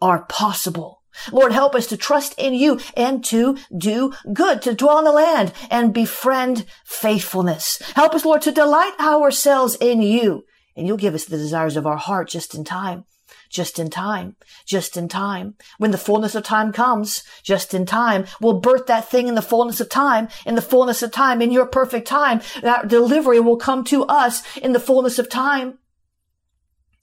are 0.00 0.24
possible. 0.24 0.97
Lord, 1.32 1.52
help 1.52 1.74
us 1.74 1.86
to 1.88 1.96
trust 1.96 2.34
in 2.38 2.54
you 2.54 2.80
and 2.96 3.24
to 3.26 3.56
do 3.76 4.12
good, 4.32 4.62
to 4.62 4.74
dwell 4.74 4.98
in 4.98 5.04
the 5.04 5.12
land 5.12 5.52
and 5.70 5.92
befriend 5.92 6.66
faithfulness. 6.84 7.82
Help 7.94 8.14
us, 8.14 8.24
Lord, 8.24 8.42
to 8.42 8.52
delight 8.52 8.94
ourselves 9.00 9.76
in 9.80 10.02
you 10.02 10.44
and 10.78 10.86
you'll 10.86 10.96
give 10.96 11.14
us 11.14 11.24
the 11.24 11.36
desires 11.36 11.76
of 11.76 11.86
our 11.86 11.96
heart 11.96 12.28
just 12.28 12.54
in 12.54 12.64
time. 12.64 13.04
Just 13.50 13.78
in 13.78 13.90
time, 13.90 14.36
just 14.66 14.96
in 14.96 15.08
time. 15.08 15.56
When 15.78 15.90
the 15.90 15.98
fullness 15.98 16.34
of 16.34 16.44
time 16.44 16.70
comes, 16.70 17.24
just 17.42 17.74
in 17.74 17.84
time, 17.84 18.26
we'll 18.40 18.60
birth 18.60 18.86
that 18.86 19.08
thing 19.08 19.26
in 19.26 19.34
the 19.34 19.42
fullness 19.42 19.80
of 19.80 19.88
time, 19.88 20.28
in 20.46 20.54
the 20.54 20.62
fullness 20.62 21.02
of 21.02 21.12
time, 21.12 21.40
in 21.42 21.50
your 21.50 21.66
perfect 21.66 22.06
time. 22.06 22.42
That 22.62 22.88
delivery 22.88 23.40
will 23.40 23.56
come 23.56 23.84
to 23.84 24.04
us 24.04 24.42
in 24.58 24.72
the 24.72 24.80
fullness 24.80 25.18
of 25.18 25.30
time. 25.30 25.78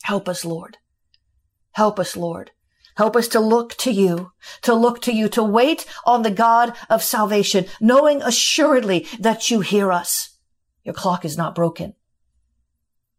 Help 0.04 0.30
us, 0.30 0.45
Lord. 0.45 0.78
Help 1.71 1.99
us, 1.99 2.15
Lord. 2.15 2.51
Help 2.95 3.15
us 3.15 3.27
to 3.29 3.39
look 3.39 3.75
to 3.75 3.91
you, 3.91 4.31
to 4.62 4.73
look 4.73 5.01
to 5.01 5.13
you, 5.13 5.27
to 5.29 5.43
wait 5.43 5.86
on 6.05 6.21
the 6.21 6.31
God 6.31 6.73
of 6.89 7.03
salvation, 7.03 7.65
knowing 7.81 8.21
assuredly 8.21 9.05
that 9.19 9.51
you 9.51 9.60
hear 9.60 9.91
us. 9.91 10.38
Your 10.84 10.93
clock 10.93 11.25
is 11.25 11.38
not 11.38 11.55
broken. 11.55 11.95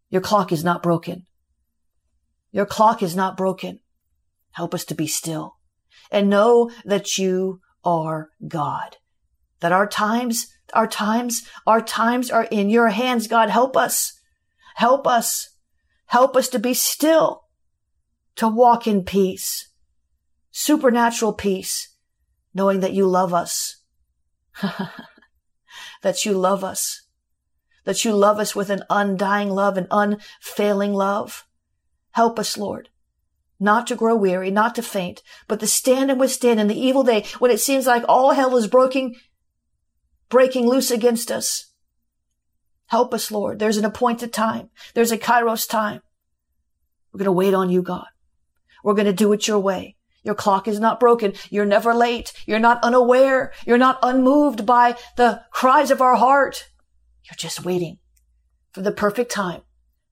Your 0.08 0.22
clock 0.22 0.52
is 0.52 0.64
not 0.64 0.82
broken. 0.82 1.26
Your 2.52 2.66
clock 2.66 3.02
is 3.02 3.14
not 3.14 3.36
broken. 3.36 3.80
Help 4.52 4.72
us 4.72 4.84
to 4.86 4.94
be 4.94 5.06
still 5.06 5.56
and 6.10 6.30
know 6.30 6.70
that 6.84 7.18
you 7.18 7.60
are 7.84 8.30
God. 8.46 8.96
That 9.60 9.72
our 9.72 9.86
times, 9.86 10.46
our 10.72 10.86
times, 10.86 11.42
our 11.66 11.82
times 11.82 12.30
are 12.30 12.44
in 12.44 12.70
your 12.70 12.88
hands. 12.88 13.28
God, 13.28 13.50
help 13.50 13.76
us. 13.76 14.18
Help 14.76 15.06
us. 15.06 15.50
Help 16.06 16.36
us 16.36 16.48
to 16.48 16.58
be 16.58 16.72
still, 16.72 17.42
to 18.37 18.49
walk 18.49 18.87
in 18.87 19.05
peace, 19.05 19.68
supernatural 20.51 21.33
peace, 21.33 21.94
knowing 22.55 22.81
that 22.81 22.92
you 22.92 23.07
love 23.07 23.35
us. 23.35 23.83
that 26.03 26.25
you 26.25 26.33
love 26.33 26.64
us 26.64 27.07
that 27.87 28.05
you 28.05 28.14
love 28.14 28.38
us 28.38 28.55
with 28.55 28.68
an 28.68 28.83
undying 28.90 29.49
love, 29.49 29.79
an 29.79 29.87
unfailing 29.90 30.92
love. 30.92 31.46
Help 32.11 32.38
us, 32.38 32.59
Lord, 32.59 32.90
not 33.59 33.87
to 33.87 33.96
grow 33.96 34.14
weary, 34.14 34.51
not 34.51 34.75
to 34.75 34.83
faint, 34.83 35.22
but 35.49 35.61
to 35.61 35.66
stand 35.66 36.11
and 36.11 36.20
withstand 36.20 36.61
in 36.61 36.66
the 36.66 36.79
evil 36.79 37.05
day 37.05 37.25
when 37.38 37.51
it 37.51 37.61
seems 37.61 37.87
like 37.87 38.05
all 38.07 38.33
hell 38.33 38.57
is 38.57 38.66
breaking, 38.66 39.14
breaking 40.29 40.66
loose 40.66 40.90
against 40.90 41.31
us. 41.31 41.72
Help 42.87 43.14
us, 43.14 43.31
Lord. 43.31 43.59
There's 43.59 43.79
an 43.79 43.85
appointed 43.85 44.33
time. 44.33 44.70
There's 44.94 45.12
a 45.12 45.18
kairos 45.18 45.68
time. 45.68 46.03
We're 47.12 47.18
going 47.18 47.27
to 47.27 47.33
wait 47.33 47.55
on 47.55 47.70
you, 47.70 47.83
God. 47.83 48.07
We're 48.87 48.94
going 48.94 49.07
to 49.07 49.12
do 49.12 49.33
it 49.33 49.49
your 49.49 49.59
way. 49.59 49.96
Your 50.22 50.37
clock 50.37 50.68
is 50.68 50.79
not 50.79 51.01
broken. 51.01 51.33
You're 51.51 51.66
never 51.66 51.92
late. 51.92 52.33
You're 52.46 52.61
not 52.61 52.85
unaware. 52.85 53.53
You're 53.66 53.79
not 53.79 53.99
unmoved 54.01 54.64
by 54.64 54.96
the 55.16 55.42
cries 55.51 55.90
of 55.90 56.01
our 56.01 56.14
heart. 56.14 56.68
You're 57.25 57.37
just 57.37 57.64
waiting 57.64 57.99
for 58.70 58.83
the 58.83 58.92
perfect 58.92 59.33
time 59.33 59.62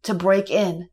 to 0.02 0.12
break 0.12 0.50
in 0.50 0.88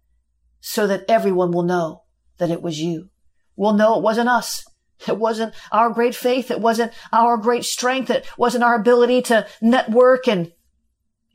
so 0.60 0.86
that 0.86 1.06
everyone 1.10 1.50
will 1.50 1.64
know 1.64 2.04
that 2.38 2.52
it 2.52 2.62
was 2.62 2.80
you. 2.80 3.10
We'll 3.56 3.74
know 3.74 3.98
it 3.98 4.04
wasn't 4.04 4.30
us. 4.30 4.64
It 5.08 5.18
wasn't 5.18 5.56
our 5.72 5.90
great 5.90 6.14
faith. 6.14 6.52
It 6.52 6.62
wasn't 6.62 6.92
our 7.12 7.36
great 7.36 7.66
strength. 7.66 8.12
It 8.12 8.28
wasn't 8.38 8.64
our 8.64 8.76
ability 8.76 9.24
to 9.24 9.48
network 9.60 10.28
and 10.28 10.52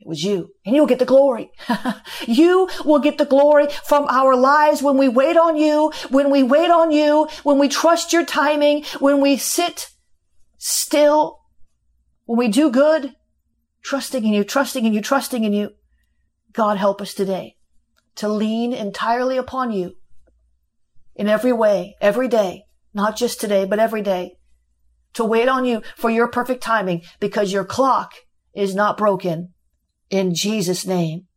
was 0.07 0.23
you 0.23 0.49
and 0.65 0.75
you'll 0.75 0.87
get 0.87 0.99
the 0.99 1.05
glory. 1.05 1.51
you 2.27 2.69
will 2.85 2.99
get 2.99 3.17
the 3.17 3.25
glory 3.25 3.67
from 3.83 4.05
our 4.07 4.35
lives 4.35 4.81
when 4.81 4.97
we 4.97 5.09
wait 5.09 5.37
on 5.37 5.57
you, 5.57 5.91
when 6.09 6.31
we 6.31 6.41
wait 6.41 6.71
on 6.71 6.91
you, 6.91 7.27
when 7.43 7.59
we 7.59 7.67
trust 7.67 8.13
your 8.13 8.25
timing, 8.25 8.83
when 8.99 9.21
we 9.21 9.37
sit 9.37 9.89
still, 10.57 11.39
when 12.25 12.37
we 12.37 12.47
do 12.47 12.71
good, 12.71 13.13
trusting 13.83 14.23
in 14.23 14.33
you, 14.33 14.43
trusting 14.43 14.85
in 14.85 14.93
you, 14.93 15.01
trusting 15.01 15.43
in 15.43 15.53
you. 15.53 15.71
God 16.53 16.77
help 16.77 17.01
us 17.01 17.13
today 17.13 17.57
to 18.15 18.27
lean 18.27 18.73
entirely 18.73 19.37
upon 19.37 19.71
you 19.71 19.95
in 21.15 21.27
every 21.27 21.53
way, 21.53 21.95
every 22.01 22.27
day, 22.27 22.63
not 22.93 23.15
just 23.15 23.41
today, 23.41 23.65
but 23.65 23.79
every 23.79 24.01
day, 24.01 24.37
to 25.13 25.25
wait 25.25 25.49
on 25.49 25.65
you 25.65 25.81
for 25.95 26.09
your 26.09 26.27
perfect 26.27 26.63
timing 26.63 27.01
because 27.19 27.51
your 27.51 27.65
clock 27.65 28.13
is 28.55 28.73
not 28.73 28.97
broken. 28.97 29.53
In 30.09 30.33
Jesus' 30.33 30.85
name, 30.85 31.27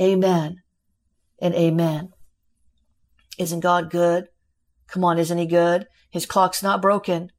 amen 0.00 0.56
and 1.40 1.54
amen. 1.54 2.10
Isn't 3.38 3.60
God 3.60 3.90
good? 3.90 4.28
Come 4.88 5.04
on, 5.04 5.18
isn't 5.18 5.38
he 5.38 5.46
good? 5.46 5.86
His 6.10 6.26
clock's 6.26 6.62
not 6.62 6.80
broken. 6.80 7.30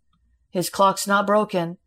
His 0.52 0.70
clock's 0.70 1.08
not 1.08 1.28
broken. 1.28 1.78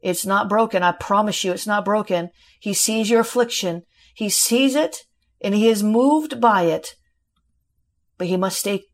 It's 0.00 0.26
not 0.26 0.48
broken. 0.48 0.82
I 0.82 0.92
promise 0.92 1.42
you, 1.44 1.52
it's 1.52 1.66
not 1.66 1.84
broken. 1.84 2.30
He 2.60 2.74
sees 2.74 3.08
your 3.08 3.20
affliction. 3.20 3.82
He 4.14 4.28
sees 4.28 4.74
it 4.74 4.98
and 5.40 5.54
he 5.54 5.68
is 5.68 5.82
moved 5.82 6.40
by 6.40 6.62
it. 6.62 6.94
But 8.18 8.26
he 8.28 8.36
must 8.36 8.58
stay, 8.58 8.84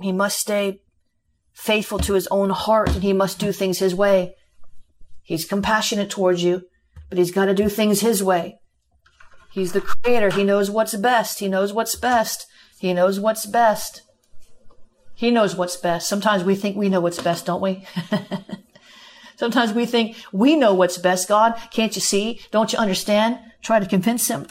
he 0.00 0.12
must 0.12 0.38
stay 0.38 0.80
faithful 1.52 1.98
to 2.00 2.14
his 2.14 2.26
own 2.28 2.50
heart 2.50 2.90
and 2.90 3.02
he 3.02 3.12
must 3.12 3.38
do 3.38 3.52
things 3.52 3.78
his 3.78 3.94
way. 3.94 4.34
He's 5.22 5.44
compassionate 5.44 6.10
towards 6.10 6.42
you, 6.42 6.62
but 7.08 7.18
he's 7.18 7.30
got 7.30 7.46
to 7.46 7.54
do 7.54 7.68
things 7.68 8.00
his 8.00 8.22
way. 8.22 8.58
He's 9.50 9.72
the 9.72 9.80
creator. 9.80 10.30
He 10.30 10.44
knows 10.44 10.70
what's 10.70 10.94
best. 10.96 11.38
He 11.38 11.48
knows 11.48 11.72
what's 11.72 11.96
best. 11.96 12.46
He 12.78 12.92
knows 12.92 13.18
what's 13.18 13.46
best. 13.46 14.02
He 15.14 15.30
knows 15.30 15.56
what's 15.56 15.76
best. 15.76 16.08
Sometimes 16.08 16.44
we 16.44 16.54
think 16.54 16.76
we 16.76 16.90
know 16.90 17.00
what's 17.00 17.22
best, 17.22 17.46
don't 17.46 17.62
we? 17.62 17.86
Sometimes 19.36 19.72
we 19.72 19.86
think 19.86 20.16
we 20.32 20.56
know 20.56 20.74
what's 20.74 20.98
best. 20.98 21.28
God, 21.28 21.58
can't 21.70 21.94
you 21.94 22.02
see? 22.02 22.40
Don't 22.50 22.72
you 22.72 22.78
understand? 22.78 23.38
Try 23.62 23.80
to 23.80 23.86
convince 23.86 24.28
him. 24.28 24.46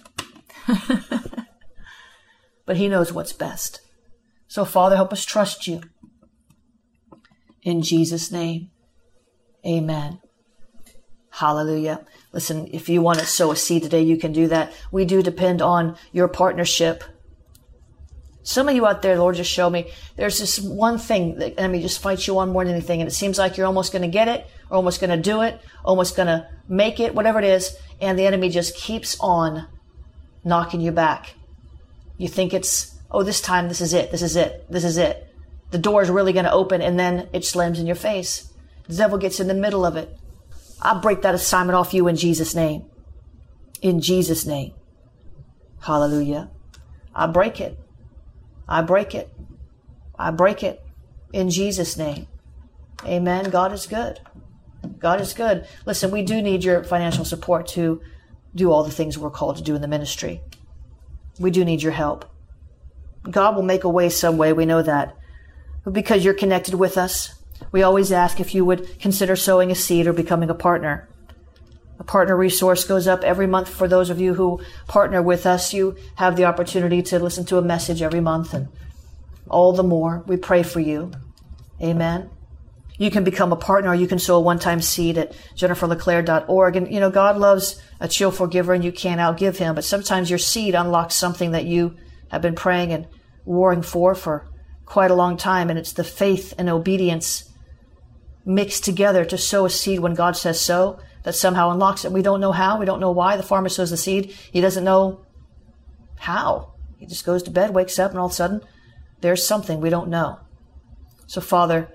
but 2.65 2.77
he 2.77 2.87
knows 2.87 3.13
what's 3.13 3.33
best. 3.33 3.81
So 4.47 4.65
Father, 4.65 4.95
help 4.95 5.13
us 5.13 5.23
trust 5.23 5.67
you. 5.67 5.81
In 7.61 7.81
Jesus' 7.81 8.31
name, 8.31 8.69
amen. 9.65 10.19
Hallelujah. 11.31 12.05
Listen, 12.35 12.67
if 12.71 12.87
you 12.89 13.01
want 13.01 13.17
to 13.19 13.25
sow 13.25 13.51
a 13.51 13.55
seed 13.55 13.81
today, 13.81 14.03
you 14.03 14.17
can 14.17 14.31
do 14.31 14.47
that. 14.49 14.73
We 14.91 15.05
do 15.05 15.23
depend 15.23 15.61
on 15.61 15.97
your 16.11 16.27
partnership 16.27 17.03
Some 18.45 18.69
of 18.69 18.75
you 18.75 18.85
out 18.85 19.01
there, 19.01 19.17
Lord, 19.17 19.37
just 19.37 19.51
show 19.51 19.71
me 19.71 19.91
there's 20.17 20.37
this 20.37 20.59
one 20.59 20.99
thing 20.99 21.39
that 21.39 21.59
enemy 21.59 21.81
just 21.81 21.99
fights 21.99 22.27
you 22.27 22.37
on 22.37 22.51
more 22.51 22.63
than 22.63 22.75
anything, 22.75 23.01
and 23.01 23.07
it 23.07 23.13
seems 23.13 23.39
like 23.39 23.57
you're 23.57 23.65
almost 23.65 23.91
going 23.91 24.03
to 24.03 24.07
get 24.07 24.27
it, 24.27 24.45
or 24.69 24.77
almost 24.77 25.01
going 25.01 25.09
to 25.09 25.17
do 25.17 25.41
it, 25.41 25.59
almost 25.83 26.15
going 26.15 26.27
to 26.27 26.47
make 26.67 26.99
it, 26.99 27.15
whatever 27.15 27.39
it 27.39 27.45
is, 27.45 27.75
and 27.99 28.19
the 28.19 28.27
enemy 28.27 28.49
just 28.49 28.77
keeps 28.77 29.17
on 29.19 29.65
knocking 30.43 30.79
you 30.79 30.91
back. 30.91 31.33
You 32.19 32.27
think 32.27 32.53
it's, 32.53 32.93
oh, 33.09 33.23
this 33.23 33.41
time, 33.41 33.67
this 33.67 33.81
is 33.81 33.93
it, 33.95 34.11
this 34.11 34.21
is 34.21 34.35
it, 34.35 34.71
this 34.71 34.83
is 34.83 34.97
it. 34.97 35.27
The 35.71 35.79
door 35.79 36.03
is 36.03 36.11
really 36.11 36.31
going 36.31 36.45
to 36.45 36.51
open, 36.51 36.83
and 36.83 36.99
then 36.99 37.27
it 37.33 37.45
slams 37.45 37.79
in 37.79 37.87
your 37.87 37.95
face. 37.95 38.53
The 38.87 38.95
devil 38.95 39.17
gets 39.17 39.39
in 39.39 39.47
the 39.47 39.55
middle 39.55 39.87
of 39.87 39.97
it. 39.97 40.15
I 40.81 40.99
break 40.99 41.21
that 41.21 41.35
assignment 41.35 41.75
off 41.75 41.93
you 41.93 42.07
in 42.07 42.15
Jesus' 42.15 42.55
name. 42.55 42.85
In 43.81 44.01
Jesus' 44.01 44.45
name. 44.45 44.73
Hallelujah. 45.81 46.49
I 47.13 47.27
break 47.27 47.61
it. 47.61 47.79
I 48.67 48.81
break 48.81 49.15
it. 49.15 49.31
I 50.17 50.31
break 50.31 50.63
it 50.63 50.83
in 51.33 51.49
Jesus' 51.49 51.97
name. 51.97 52.27
Amen. 53.05 53.49
God 53.49 53.71
is 53.71 53.85
good. 53.85 54.19
God 54.99 55.21
is 55.21 55.33
good. 55.33 55.67
Listen, 55.85 56.11
we 56.11 56.23
do 56.23 56.41
need 56.41 56.63
your 56.63 56.83
financial 56.83 57.25
support 57.25 57.67
to 57.67 58.01
do 58.53 58.71
all 58.71 58.83
the 58.83 58.91
things 58.91 59.17
we're 59.17 59.29
called 59.29 59.57
to 59.57 59.63
do 59.63 59.75
in 59.75 59.81
the 59.81 59.87
ministry. 59.87 60.41
We 61.39 61.51
do 61.51 61.65
need 61.65 61.81
your 61.83 61.91
help. 61.91 62.25
God 63.29 63.55
will 63.55 63.63
make 63.63 63.83
a 63.83 63.89
way 63.89 64.09
some 64.09 64.37
way. 64.37 64.53
We 64.53 64.65
know 64.65 64.81
that. 64.81 65.15
But 65.83 65.93
because 65.93 66.23
you're 66.23 66.33
connected 66.33 66.75
with 66.75 66.97
us, 66.97 67.33
we 67.71 67.83
always 67.83 68.11
ask 68.11 68.39
if 68.39 68.55
you 68.55 68.65
would 68.65 68.99
consider 68.99 69.35
sowing 69.35 69.71
a 69.71 69.75
seed 69.75 70.07
or 70.07 70.13
becoming 70.13 70.49
a 70.49 70.55
partner. 70.55 71.09
A 71.99 72.03
partner 72.03 72.35
resource 72.35 72.83
goes 72.83 73.07
up 73.07 73.23
every 73.23 73.47
month 73.47 73.69
for 73.69 73.87
those 73.87 74.09
of 74.09 74.19
you 74.19 74.33
who 74.33 74.61
partner 74.87 75.21
with 75.21 75.45
us. 75.45 75.73
You 75.73 75.95
have 76.15 76.35
the 76.35 76.45
opportunity 76.45 77.01
to 77.03 77.19
listen 77.19 77.45
to 77.45 77.57
a 77.57 77.61
message 77.61 78.01
every 78.01 78.19
month 78.19 78.53
and 78.53 78.67
all 79.49 79.73
the 79.73 79.83
more 79.83 80.23
we 80.27 80.37
pray 80.37 80.63
for 80.63 80.79
you. 80.79 81.11
Amen. 81.81 82.29
You 82.97 83.11
can 83.11 83.23
become 83.23 83.51
a 83.51 83.57
partner 83.57 83.91
or 83.91 83.95
you 83.95 84.07
can 84.07 84.19
sow 84.19 84.37
a 84.37 84.41
one-time 84.41 84.81
seed 84.81 85.17
at 85.17 85.33
jenniferleclaire.org. 85.55 86.75
And, 86.75 86.91
you 86.91 86.99
know, 86.99 87.09
God 87.11 87.37
loves 87.37 87.81
a 87.99 88.07
cheerful 88.07 88.47
giver 88.47 88.73
and 88.73 88.83
you 88.83 88.91
can't 88.91 89.19
outgive 89.19 89.57
him, 89.57 89.75
but 89.75 89.83
sometimes 89.83 90.29
your 90.29 90.39
seed 90.39 90.75
unlocks 90.75 91.15
something 91.15 91.51
that 91.51 91.65
you 91.65 91.95
have 92.29 92.41
been 92.41 92.55
praying 92.55 92.93
and 92.93 93.07
warring 93.45 93.81
for 93.81 94.15
for 94.15 94.47
quite 94.85 95.11
a 95.11 95.15
long 95.15 95.37
time. 95.37 95.69
And 95.69 95.79
it's 95.79 95.93
the 95.93 96.03
faith 96.03 96.53
and 96.57 96.69
obedience 96.69 97.51
mixed 98.45 98.85
together 98.85 99.25
to 99.25 99.37
sow 99.37 99.65
a 99.65 99.69
seed 99.69 99.99
when 99.99 100.13
God 100.13 100.37
says 100.37 100.61
so 100.61 100.99
that 101.23 101.35
somehow 101.35 101.71
unlocks 101.71 102.05
it. 102.05 102.11
We 102.11 102.21
don't 102.21 102.41
know 102.41 102.51
how. 102.51 102.79
We 102.79 102.85
don't 102.85 102.99
know 102.99 103.11
why. 103.11 103.37
The 103.37 103.43
farmer 103.43 103.69
sows 103.69 103.89
the 103.89 103.97
seed. 103.97 104.35
He 104.51 104.61
doesn't 104.61 104.83
know 104.83 105.25
how. 106.17 106.73
He 106.97 107.05
just 107.05 107.25
goes 107.25 107.43
to 107.43 107.51
bed, 107.51 107.73
wakes 107.73 107.99
up, 107.99 108.11
and 108.11 108.19
all 108.19 108.27
of 108.27 108.31
a 108.31 108.35
sudden 108.35 108.61
there's 109.21 109.45
something 109.45 109.81
we 109.81 109.89
don't 109.89 110.09
know. 110.09 110.39
So, 111.27 111.41
Father, 111.41 111.89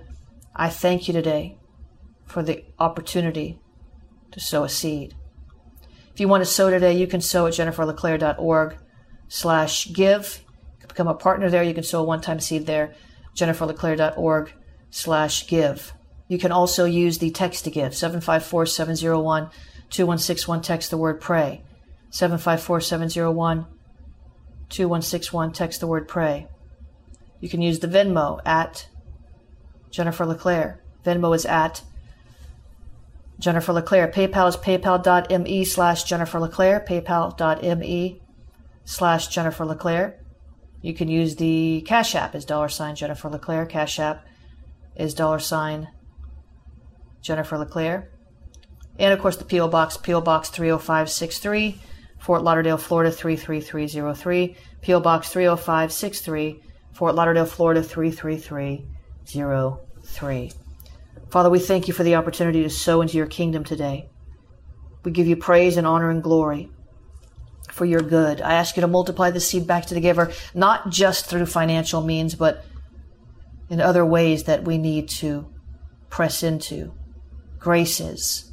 I 0.55 0.68
thank 0.68 1.07
you 1.07 1.14
today 1.14 1.59
for 2.26 2.42
the 2.42 2.64
opportunity 2.79 3.61
to 4.33 4.40
sow 4.40 4.64
a 4.64 4.68
seed. 4.68 5.14
If 6.12 6.20
you 6.20 6.29
want 6.29 6.42
to 6.42 6.50
sow 6.50 6.70
today, 6.70 6.96
you 6.96 7.07
can 7.07 7.20
sow 7.20 7.46
at 7.46 7.55
jenniferleclaire.org 7.55 8.79
slash 9.29 9.92
give. 9.92 10.44
Become 10.90 11.09
a 11.09 11.14
partner 11.14 11.48
there. 11.50 11.62
You 11.62 11.74
can 11.74 11.85
sow 11.85 12.00
a 12.00 12.05
one-time 12.05 12.40
seed 12.40 12.66
there, 12.66 12.94
jenniferleclaire.org 13.35 14.53
slash 14.90 15.46
give. 15.46 15.92
You 16.29 16.38
can 16.38 16.53
also 16.53 16.85
use 16.85 17.18
the 17.18 17.31
text 17.31 17.64
to 17.64 17.70
give, 17.70 17.94
754 17.94 18.66
701 18.66 19.50
2161. 19.90 20.62
Text 20.62 20.90
the 20.90 20.96
word 20.96 21.20
pray. 21.20 21.62
754 22.11 22.81
701 22.81 23.66
2161. 24.68 25.53
Text 25.53 25.81
the 25.81 25.87
word 25.87 26.07
pray. 26.07 26.46
You 27.40 27.48
can 27.48 27.62
use 27.62 27.81
the 27.81 27.88
Venmo 27.88 28.40
at 28.44 28.88
Jennifer 29.90 30.24
LeClaire. 30.24 30.81
Venmo 31.05 31.35
is 31.35 31.46
at 31.46 31.83
Jennifer 33.38 33.72
LeClaire. 33.72 34.09
PayPal 34.09 34.48
is 34.48 34.57
paypal.me 34.57 35.64
slash 35.64 36.05
Jennifer 36.05 36.38
LeClaire. 36.38 36.85
PayPal.me 36.87 38.22
slash 38.85 39.29
Jennifer 39.29 39.64
LeClaire. 39.64 40.19
You 40.82 40.94
can 40.94 41.08
use 41.08 41.36
the 41.36 41.82
Cash 41.86 42.14
App 42.14 42.34
as 42.34 42.44
dollar 42.44 42.68
sign 42.68 42.96
Jennifer 42.96 43.28
LeClaire. 43.28 43.66
Cash 43.66 43.98
App 43.98 44.24
is 44.96 45.14
dollar 45.14 45.38
sign 45.38 45.88
Jennifer 47.20 47.58
LeClaire. 47.58 48.10
And 48.98 49.12
of 49.12 49.20
course 49.20 49.36
the 49.36 49.44
P.O. 49.44 49.68
Box, 49.68 49.98
P.O. 49.98 50.22
Box 50.22 50.48
30563, 50.50 51.80
Fort 52.18 52.42
Lauderdale, 52.42 52.78
Florida 52.78 53.10
33303. 53.10 54.56
P.O. 54.82 55.00
Box 55.00 55.30
30563, 55.30 56.62
Fort 56.92 57.14
Lauderdale, 57.14 57.46
Florida 57.46 57.82
33303. 57.82 60.52
Father, 61.30 61.50
we 61.50 61.58
thank 61.58 61.88
you 61.88 61.94
for 61.94 62.02
the 62.02 62.16
opportunity 62.16 62.62
to 62.62 62.70
sow 62.70 63.02
into 63.02 63.18
your 63.18 63.26
kingdom 63.26 63.64
today. 63.64 64.08
We 65.04 65.12
give 65.12 65.26
you 65.26 65.36
praise 65.36 65.76
and 65.76 65.86
honor 65.86 66.08
and 66.10 66.22
glory 66.22 66.70
for 67.80 67.86
your 67.86 68.02
good. 68.02 68.42
I 68.42 68.52
ask 68.52 68.76
you 68.76 68.82
to 68.82 68.86
multiply 68.86 69.30
the 69.30 69.40
seed 69.40 69.66
back 69.66 69.86
to 69.86 69.94
the 69.94 70.02
giver, 70.02 70.30
not 70.52 70.90
just 70.90 71.24
through 71.24 71.46
financial 71.46 72.02
means, 72.02 72.34
but 72.34 72.62
in 73.70 73.80
other 73.80 74.04
ways 74.04 74.44
that 74.44 74.64
we 74.64 74.76
need 74.76 75.08
to 75.08 75.50
press 76.10 76.42
into 76.42 76.92
graces, 77.58 78.52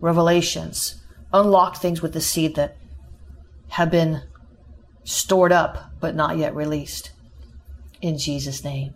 revelations, 0.00 1.00
unlock 1.32 1.76
things 1.76 2.02
with 2.02 2.14
the 2.14 2.20
seed 2.20 2.56
that 2.56 2.76
have 3.68 3.92
been 3.92 4.22
stored 5.04 5.52
up 5.52 5.92
but 6.00 6.16
not 6.16 6.36
yet 6.36 6.52
released. 6.52 7.12
In 8.02 8.18
Jesus' 8.18 8.64
name. 8.64 8.94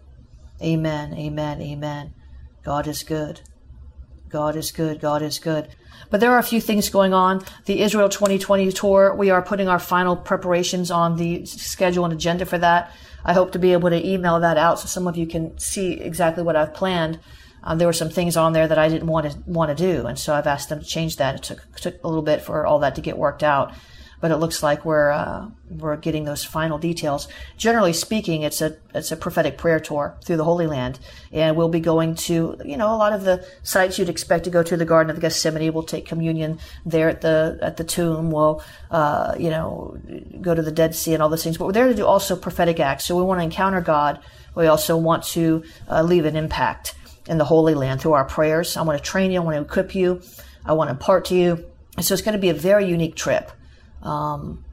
Amen, 0.61 1.15
amen, 1.15 1.63
amen. 1.63 2.15
God 2.65 2.89
is 2.89 3.05
good. 3.05 3.43
God 4.29 4.57
is 4.57 4.73
good. 4.73 5.01
God 5.01 5.23
is 5.23 5.39
good. 5.39 5.69
But 6.11 6.21
there 6.21 6.33
are 6.33 6.39
a 6.39 6.45
few 6.45 6.61
things 6.61 6.89
going 6.89 7.13
on. 7.13 7.45
The 7.67 7.81
Israel 7.81 8.09
2020 8.09 8.73
tour, 8.73 9.15
we 9.15 9.31
are 9.31 9.43
putting 9.43 9.69
our 9.69 9.79
final 9.79 10.17
preparations 10.17 10.91
on 10.91 11.17
the 11.17 11.45
schedule 11.47 12.05
and 12.05 12.15
agenda 12.15 12.47
for 12.47 12.59
that. 12.59 12.93
I 13.25 13.35
hope 13.35 13.53
to 13.53 13.59
be 13.59 13.73
able 13.73 13.91
to 13.91 14.07
email 14.07 14.41
that 14.41 14.57
out 14.57 14.79
so 14.79 14.87
some 14.87 15.07
of 15.07 15.17
you 15.17 15.27
can 15.27 15.59
see 15.59 15.93
exactly 15.93 16.43
what 16.43 16.57
I've 16.57 16.73
planned. 16.73 17.21
Um, 17.63 17.79
there 17.79 17.89
were 17.89 17.93
some 17.93 18.09
things 18.09 18.37
on 18.37 18.53
there 18.53 18.69
that 18.69 18.79
I 18.79 18.89
didn't 18.89 19.09
want 19.09 19.31
to 19.31 19.39
want 19.45 19.77
to 19.77 19.93
do, 19.93 20.07
and 20.07 20.17
so 20.17 20.33
I've 20.33 20.47
asked 20.47 20.69
them 20.69 20.79
to 20.79 20.87
change 20.87 21.17
that. 21.17 21.35
It 21.35 21.43
took 21.43 21.77
took 21.77 22.03
a 22.05 22.09
little 22.09 22.23
bit 22.23 22.41
for 22.41 22.65
all 22.65 22.79
that 22.79 22.95
to 22.95 23.01
get 23.01 23.19
worked 23.19 23.43
out 23.43 23.75
but 24.21 24.31
it 24.31 24.37
looks 24.37 24.63
like 24.63 24.85
we're 24.85 25.11
uh, 25.11 25.49
we're 25.71 25.97
getting 25.97 26.25
those 26.25 26.45
final 26.45 26.79
details. 26.79 27.29
Generally 27.57 27.93
speaking, 27.93 28.43
it's 28.43 28.61
a 28.61 28.77
it's 28.95 29.13
a 29.13 29.17
prophetic 29.17 29.59
prayer 29.59 29.79
tour 29.79 30.17
through 30.25 30.37
the 30.37 30.45
Holy 30.45 30.67
Land, 30.67 30.99
and 31.33 31.57
we'll 31.57 31.69
be 31.69 31.81
going 31.81 32.15
to 32.15 32.57
you 32.65 32.77
know 32.77 32.93
a 32.95 32.97
lot 32.97 33.13
of 33.13 33.23
the 33.23 33.47
sites 33.63 33.99
you'd 33.99 34.09
expect 34.09 34.45
to 34.45 34.51
go 34.51 34.63
to. 34.63 34.77
The 34.77 34.85
Garden 34.85 35.11
of 35.11 35.17
the 35.17 35.23
Gethsemane. 35.23 35.73
We'll 35.73 35.83
take 35.83 36.07
communion 36.07 36.59
there 36.85 37.09
at 37.09 37.21
the 37.21 37.59
at 37.63 37.77
the 37.77 37.85
tomb. 37.85 38.31
We'll 38.31 38.63
uh, 38.91 39.37
you 39.39 39.51
know 39.51 39.99
go 40.41 40.55
to 40.55 40.63
the 40.63 40.73
Dead 40.73 40.95
Sea 40.95 41.15
and 41.15 41.23
all 41.23 41.29
those 41.29 41.45
things. 41.45 41.59
But 41.59 41.67
we're 41.67 41.73
there 41.73 41.89
to 41.89 41.95
do 41.95 42.07
also 42.07 42.37
prophetic 42.37 42.81
acts. 42.81 43.05
So 43.05 43.17
we 43.17 43.23
want 43.23 43.41
to 43.41 43.45
encounter 43.45 43.81
God. 43.81 44.21
We 44.55 44.67
also 44.67 44.97
want 44.97 45.23
to 45.25 45.63
uh, 45.89 46.03
leave 46.03 46.25
an 46.25 46.35
impact 46.35 46.95
in 47.29 47.39
the 47.39 47.45
Holy 47.45 47.75
Land 47.75 48.01
through 48.01 48.15
our 48.15 48.25
prayers. 48.25 48.77
I 48.77 48.83
want 48.83 48.99
to 48.99 49.05
train 49.05 49.31
you. 49.31 49.41
I 49.41 49.45
want 49.45 49.57
to 49.57 49.63
equip 49.63 49.95
you. 49.95 50.23
I 50.65 50.73
want 50.73 50.89
to 50.89 50.93
impart 50.93 51.27
to 51.27 51.37
you. 51.37 51.65
So 52.01 52.15
it's 52.15 52.23
going 52.23 52.35
to 52.35 52.41
be 52.41 52.49
a 52.49 52.55
very 52.55 52.87
unique 52.87 53.17
trip 53.17 53.51
um, 54.03 54.65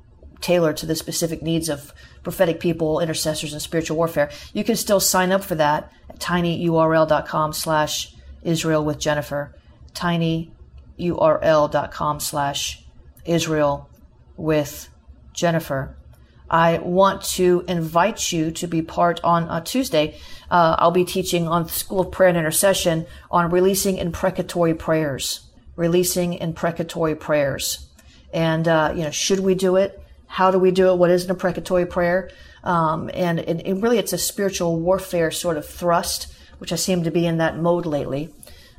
tailored 0.42 0.78
to 0.78 0.86
the 0.86 0.96
specific 0.96 1.42
needs 1.42 1.70
of 1.70 1.94
prophetic 2.24 2.60
people, 2.60 3.00
intercessors, 3.00 3.54
and 3.54 3.62
spiritual 3.62 3.98
warfare. 3.98 4.30
You 4.54 4.64
can 4.64 4.76
still 4.76 5.00
sign 5.00 5.32
up 5.32 5.44
for 5.44 5.56
that 5.56 5.92
at 6.10 6.20
tinyurl.com 6.20 7.54
slash 7.54 8.14
Israel 8.44 8.84
with 8.86 9.00
Jennifer. 9.00 9.56
tinyurl.com 9.94 10.60
slash 12.20 12.84
Israel 13.26 13.90
with 14.38 14.90
Jennifer. 15.34 15.98
I 16.50 16.78
want 16.78 17.24
to 17.24 17.66
invite 17.68 18.32
you 18.32 18.52
to 18.52 18.68
be 18.68 18.82
part 18.82 19.20
on 19.24 19.64
Tuesday. 19.64 20.20
Uh, 20.50 20.76
I'll 20.78 20.92
be 20.92 21.06
teaching 21.06 21.48
on 21.48 21.64
the 21.64 21.70
School 21.70 22.02
of 22.02 22.12
Prayer 22.12 22.30
and 22.30 22.38
Intercession 22.38 23.08
on 23.32 23.50
releasing 23.50 23.98
imprecatory 23.98 24.76
prayers. 24.76 25.42
Releasing 25.76 26.34
imprecatory 26.36 27.16
prayers. 27.16 27.85
And, 28.34 28.68
uh, 28.68 28.94
you 28.96 29.04
know, 29.04 29.12
should 29.12 29.40
we 29.40 29.56
do 29.56 29.76
it? 29.76 30.02
How 30.28 30.52
do 30.52 30.60
we 30.60 30.72
do 30.72 30.90
it? 30.90 30.98
What 30.98 31.12
is 31.12 31.26
an 31.26 31.32
imprecatory 31.32 31.86
prayer? 31.86 32.30
Um, 32.64 33.10
and, 33.14 33.40
and, 33.40 33.62
and, 33.62 33.82
really, 33.82 34.00
it's 34.00 34.14
a 34.14 34.18
spiritual 34.18 34.80
warfare 34.80 35.32
sort 35.32 35.58
of 35.58 35.66
thrust, 35.68 36.34
which 36.58 36.74
I 36.74 36.76
seem 36.76 37.04
to 37.04 37.12
be 37.12 37.26
in 37.26 37.38
that 37.38 37.58
mode 37.58 37.86
lately. 37.86 38.34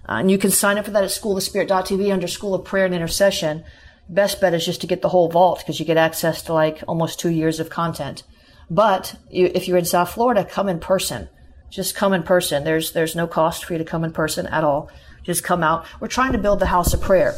Uh, 0.09 0.15
and 0.15 0.31
you 0.31 0.39
can 0.39 0.51
sign 0.51 0.77
up 0.77 0.85
for 0.85 0.91
that 0.91 1.05
at 1.05 1.11
schoolofspirit.tv 1.11 2.13
under 2.13 2.27
School 2.27 2.55
of 2.55 2.65
Prayer 2.65 2.85
and 2.85 2.95
Intercession. 2.95 3.65
Best 4.09 4.41
bet 4.41 4.55
is 4.55 4.65
just 4.65 4.81
to 4.81 4.87
get 4.87 5.03
the 5.03 5.09
whole 5.09 5.29
vault 5.29 5.61
because 5.61 5.81
you 5.81 5.87
get 5.87 5.97
access 5.97 6.43
to 6.43 6.53
like 6.53 6.83
almost 6.87 7.19
two 7.19 7.31
years 7.31 7.61
of 7.61 7.71
content. 7.71 8.23
But 8.69 9.17
you, 9.31 9.51
if 9.55 9.69
you're 9.69 9.79
in 9.79 9.85
South 9.85 10.11
Florida, 10.11 10.45
come 10.45 10.69
in 10.69 10.81
person. 10.81 11.29
Just 11.71 11.95
come 11.95 12.13
in 12.13 12.23
person. 12.23 12.65
There's 12.65 12.93
there's 12.93 13.17
no 13.17 13.27
cost 13.27 13.65
for 13.65 13.73
you 13.73 13.79
to 13.79 13.85
come 13.85 14.05
in 14.05 14.13
person 14.13 14.47
at 14.47 14.65
all. 14.65 14.91
Just 15.23 15.43
come 15.43 15.63
out. 15.63 15.87
We're 16.01 16.09
trying 16.09 16.33
to 16.33 16.39
build 16.39 16.61
the 16.61 16.67
house 16.67 16.95
of 16.95 17.01
prayer 17.01 17.35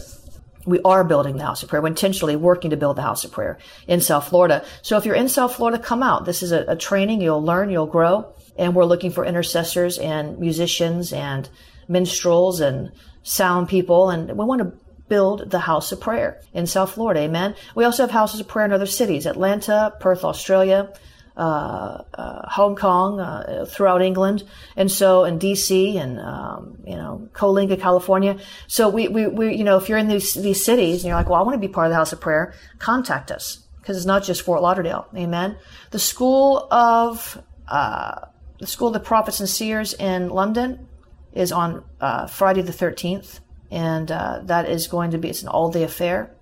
we 0.69 0.81
are 0.83 1.03
building 1.03 1.37
the 1.37 1.45
house 1.45 1.63
of 1.63 1.69
prayer. 1.69 1.81
We're 1.81 1.89
intentionally 1.89 2.37
working 2.37 2.71
to 2.71 2.77
build 2.77 2.97
the 2.97 3.03
house 3.03 3.25
of 3.25 3.33
prayer 3.33 3.59
in 3.87 4.01
South 4.01 4.29
Florida. 4.29 4.65
So 4.83 4.97
if 4.97 5.07
you're 5.07 5.15
in 5.15 5.29
South 5.29 5.57
Florida, 5.57 5.83
come 5.83 6.03
out. 6.03 6.25
This 6.25 6.43
is 6.43 6.53
a, 6.53 6.65
a 6.69 6.77
training. 6.77 7.21
You'll 7.21 7.43
learn, 7.43 7.71
you'll 7.71 7.87
grow. 7.87 8.35
And 8.57 8.75
we're 8.75 8.85
looking 8.85 9.11
for 9.11 9.25
intercessors 9.25 9.99
and 9.99 10.39
musicians 10.39 11.13
and 11.13 11.49
minstrels 11.89 12.61
and 12.61 12.93
sound 13.23 13.69
people. 13.69 14.11
And 14.11 14.29
we 14.29 14.45
want 14.45 14.61
to 14.63 14.73
build 15.09 15.51
the 15.51 15.61
house 15.61 15.91
of 15.91 16.01
prayer 16.01 16.41
in 16.53 16.67
South 16.67 16.93
Florida. 16.93 17.21
Amen. 17.21 17.55
We 17.75 17.85
also 17.85 18.03
have 18.03 18.11
houses 18.11 18.41
of 18.41 18.49
prayer 18.49 18.67
in 18.67 18.73
other 18.73 18.87
cities, 18.87 19.27
Atlanta, 19.27 19.95
Perth, 20.01 20.23
Australia, 20.23 20.93
Hong 21.39 22.75
Kong, 22.77 23.21
uh, 23.21 23.65
throughout 23.69 24.03
England, 24.03 24.43
and 24.77 24.91
so 24.91 25.25
in 25.25 25.39
DC 25.39 25.97
and 25.97 26.19
um, 26.19 26.79
you 26.85 26.97
know 26.97 27.29
Coalinga, 27.33 27.81
California. 27.81 28.39
So 28.67 28.89
we, 28.89 29.09
we, 29.09 29.27
we 29.27 29.55
you 29.55 29.65
know 29.65 29.77
if 29.77 29.89
you're 29.89 29.99
in 29.99 30.09
these 30.09 30.35
these 30.35 30.65
cities 30.65 31.03
and 31.03 31.09
you're 31.09 31.17
like, 31.17 31.29
well, 31.29 31.41
I 31.41 31.45
want 31.45 31.55
to 31.55 31.67
be 31.67 31.73
part 31.73 31.87
of 31.87 31.91
the 31.91 31.97
House 31.97 32.13
of 32.13 32.21
Prayer, 32.21 32.55
contact 32.79 33.31
us 33.31 33.69
because 33.81 33.97
it's 33.97 34.07
not 34.07 34.25
just 34.25 34.43
Fort 34.43 34.61
Lauderdale. 34.61 35.07
Amen. 35.17 35.57
The 35.93 35.99
School 35.99 36.67
of 36.71 37.43
uh, 37.69 38.27
the 38.59 38.67
School 38.67 38.89
of 38.89 38.95
the 38.95 39.01
Prophets 39.01 39.41
and 39.41 39.49
Seers 39.49 39.95
in 39.95 40.31
London 40.31 40.89
is 41.33 41.53
on 41.53 41.85
uh, 42.01 42.27
Friday 42.27 42.63
the 42.63 42.73
13th, 42.73 43.41
and 43.71 44.11
uh, 44.11 44.41
that 44.45 44.69
is 44.69 44.89
going 44.89 45.13
to 45.13 45.19
be 45.19 45.29
it's 45.29 45.43
an 45.43 45.49
all 45.49 45.71
day 45.71 45.85
affair. 45.85 46.35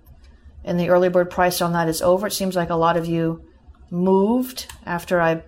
And 0.63 0.77
the 0.77 0.89
early 0.89 1.07
bird 1.07 1.29
price 1.29 1.61
on 1.61 1.73
that 1.73 1.87
is 1.87 2.01
over. 2.01 2.27
It 2.27 2.33
seems 2.33 2.55
like 2.55 2.69
a 2.69 2.75
lot 2.75 2.97
of 2.97 3.05
you 3.05 3.46
moved 3.89 4.67
after 4.85 5.21
I 5.21 5.43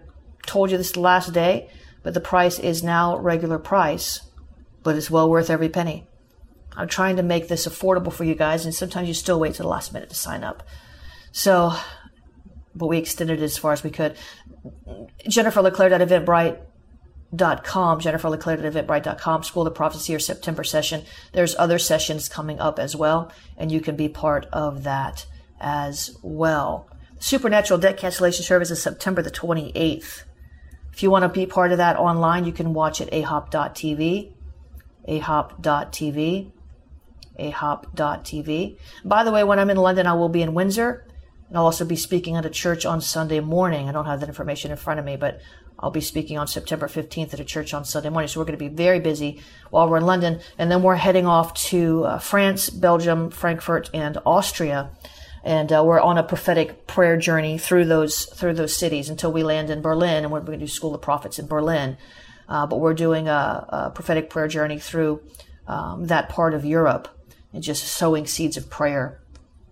told 0.46 0.72
you 0.72 0.78
this 0.78 0.96
last 0.96 1.34
day, 1.34 1.70
but 2.04 2.14
the 2.14 2.22
price 2.22 2.60
is 2.60 2.84
now 2.84 3.18
regular 3.18 3.60
price, 3.60 4.22
but 4.84 4.96
it's 4.96 5.12
well 5.12 5.30
worth 5.30 5.50
every 5.50 5.70
penny. 5.70 6.08
I'm 6.76 6.88
trying 6.88 7.18
to 7.18 7.24
make 7.24 7.48
this 7.48 7.68
affordable 7.68 8.14
for 8.14 8.24
you 8.24 8.36
guys, 8.36 8.66
and 8.66 8.74
sometimes 8.74 9.08
you 9.08 9.14
still 9.14 9.40
wait 9.40 9.56
to 9.56 9.64
the 9.64 9.68
last 9.68 9.94
minute 9.94 10.10
to 10.10 10.16
sign 10.16 10.44
up. 10.44 10.64
So, 11.32 11.74
but 12.74 12.88
we 12.88 12.98
extended 12.98 13.42
it 13.42 13.44
as 13.44 13.58
far 13.58 13.74
as 13.74 13.84
we 13.84 13.90
could. 13.90 14.16
Jennifer 15.28 15.62
Leclaire 15.62 15.94
at 15.94 16.02
eventbrite.com, 16.08 18.00
Jennifer 18.00 18.30
Leclaire 18.30 18.64
at 18.66 18.74
eventbrite.com, 18.74 19.44
School 19.44 19.68
of 19.68 19.76
Prophecy 19.76 20.16
or 20.16 20.20
September 20.20 20.64
session. 20.64 21.04
There's 21.34 21.56
other 21.58 21.80
sessions 21.80 22.30
coming 22.30 22.60
up 22.60 22.80
as 22.80 22.96
well, 22.96 23.32
and 23.58 23.72
you 23.72 23.82
can 23.82 23.96
be 23.96 24.10
part 24.10 24.46
of 24.54 24.84
that 24.84 25.26
as 25.60 26.16
well. 26.24 26.90
Supernatural 27.20 27.80
Debt 27.80 27.98
Cancellation 27.98 28.46
Service 28.46 28.72
is 28.72 28.82
September 28.82 29.22
the 29.22 29.30
28th. 29.30 30.24
If 30.94 31.04
you 31.04 31.12
want 31.12 31.24
to 31.24 31.30
be 31.30 31.46
part 31.46 31.72
of 31.74 31.78
that 31.78 31.98
online, 31.98 32.46
you 32.46 32.54
can 32.54 32.74
watch 32.74 33.02
at 33.02 33.12
ahop.tv, 33.12 34.32
ahop.tv, 35.08 36.52
ahop.tv. 37.38 38.78
By 39.04 39.24
the 39.24 39.32
way, 39.32 39.44
when 39.44 39.60
I'm 39.60 39.70
in 39.70 39.78
London, 39.78 40.08
I 40.08 40.14
will 40.14 40.30
be 40.30 40.42
in 40.42 40.54
Windsor, 40.54 41.06
and 41.50 41.58
I'll 41.58 41.66
also 41.66 41.84
be 41.84 41.98
speaking 41.98 42.38
at 42.38 42.46
a 42.46 42.50
church 42.50 42.86
on 42.86 43.02
Sunday 43.02 43.42
morning. 43.42 43.90
I 43.90 43.92
don't 43.92 44.06
have 44.06 44.22
that 44.22 44.30
information 44.30 44.72
in 44.72 44.78
front 44.78 45.00
of 45.00 45.06
me, 45.06 45.18
but 45.18 45.42
I'll 45.78 45.92
be 45.92 46.02
speaking 46.02 46.38
on 46.38 46.48
September 46.48 46.88
15th 46.88 47.34
at 47.34 47.40
a 47.42 47.46
church 47.46 47.74
on 47.74 47.84
Sunday 47.84 48.10
morning. 48.10 48.30
So 48.30 48.40
we're 48.40 48.46
going 48.46 48.58
to 48.58 48.70
be 48.70 48.74
very 48.74 49.00
busy 49.00 49.42
while 49.72 49.90
we're 49.90 49.98
in 49.98 50.06
London. 50.06 50.40
And 50.58 50.72
then 50.72 50.84
we're 50.84 50.96
heading 50.96 51.26
off 51.26 51.54
to 51.66 52.06
uh, 52.06 52.20
France, 52.20 52.70
Belgium, 52.70 53.30
Frankfurt, 53.30 53.90
and 53.94 54.18
Austria 54.26 54.90
and 55.44 55.72
uh, 55.72 55.84
we're 55.86 56.02
on 56.02 56.18
a 56.18 56.24
prophetic 56.24 56.88
prayer 56.88 57.18
journey 57.18 57.58
through 57.58 57.86
those 57.86 58.26
through 58.26 58.54
those 58.54 58.76
cities 58.76 59.10
until 59.10 59.32
we 59.32 59.44
land 59.44 59.70
in 59.70 59.82
Berlin, 59.82 60.24
and 60.24 60.32
we're 60.32 60.42
going 60.42 60.60
to 60.60 60.66
do 60.66 60.70
School 60.70 60.94
of 60.94 61.02
Prophets 61.02 61.40
in 61.40 61.48
Berlin. 61.48 61.98
Uh, 62.48 62.66
but 62.66 62.80
we're 62.80 62.96
doing 62.96 63.28
a, 63.28 63.66
a, 63.70 63.92
prophetic 63.92 64.28
prayer 64.28 64.48
journey 64.48 64.80
through 64.80 65.22
um, 65.68 66.08
that 66.08 66.30
part 66.30 66.56
of 66.56 66.66
Europe 66.66 67.08
and 67.54 67.62
just 67.62 67.86
sowing 67.86 68.26
seeds 68.26 68.58
of 68.58 68.72
prayer. 68.72 69.22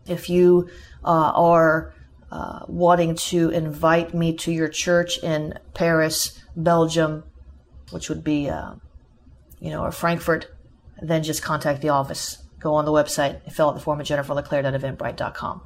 If 0.05 0.29
you 0.29 0.69
uh, 1.03 1.31
are 1.33 1.95
uh, 2.31 2.65
wanting 2.67 3.15
to 3.15 3.49
invite 3.49 4.13
me 4.13 4.35
to 4.35 4.51
your 4.51 4.67
church 4.67 5.17
in 5.23 5.57
Paris, 5.73 6.39
Belgium, 6.55 7.23
which 7.89 8.09
would 8.09 8.23
be, 8.23 8.47
uh, 8.47 8.73
you 9.59 9.71
know, 9.71 9.83
or 9.83 9.91
Frankfurt, 9.91 10.45
then 11.01 11.23
just 11.23 11.41
contact 11.41 11.81
the 11.81 11.89
office 11.89 12.43
go 12.59 12.75
on 12.75 12.85
the 12.85 12.91
website 12.91 13.43
and 13.43 13.53
fill 13.53 13.69
out 13.69 13.75
the 13.75 13.81
form 13.81 13.99
at 13.99 14.07
jenniferleclaire.eventbrite.com. 14.07 15.61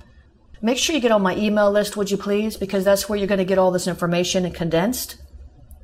Make 0.63 0.77
sure 0.77 0.95
you 0.95 1.01
get 1.01 1.11
on 1.11 1.23
my 1.23 1.35
email 1.35 1.71
list, 1.71 1.97
would 1.97 2.11
you 2.11 2.17
please? 2.17 2.55
Because 2.55 2.83
that's 2.83 3.09
where 3.09 3.17
you're 3.17 3.27
going 3.27 3.39
to 3.39 3.45
get 3.45 3.57
all 3.57 3.71
this 3.71 3.87
information 3.87 4.45
and 4.45 4.53
condensed 4.53 5.21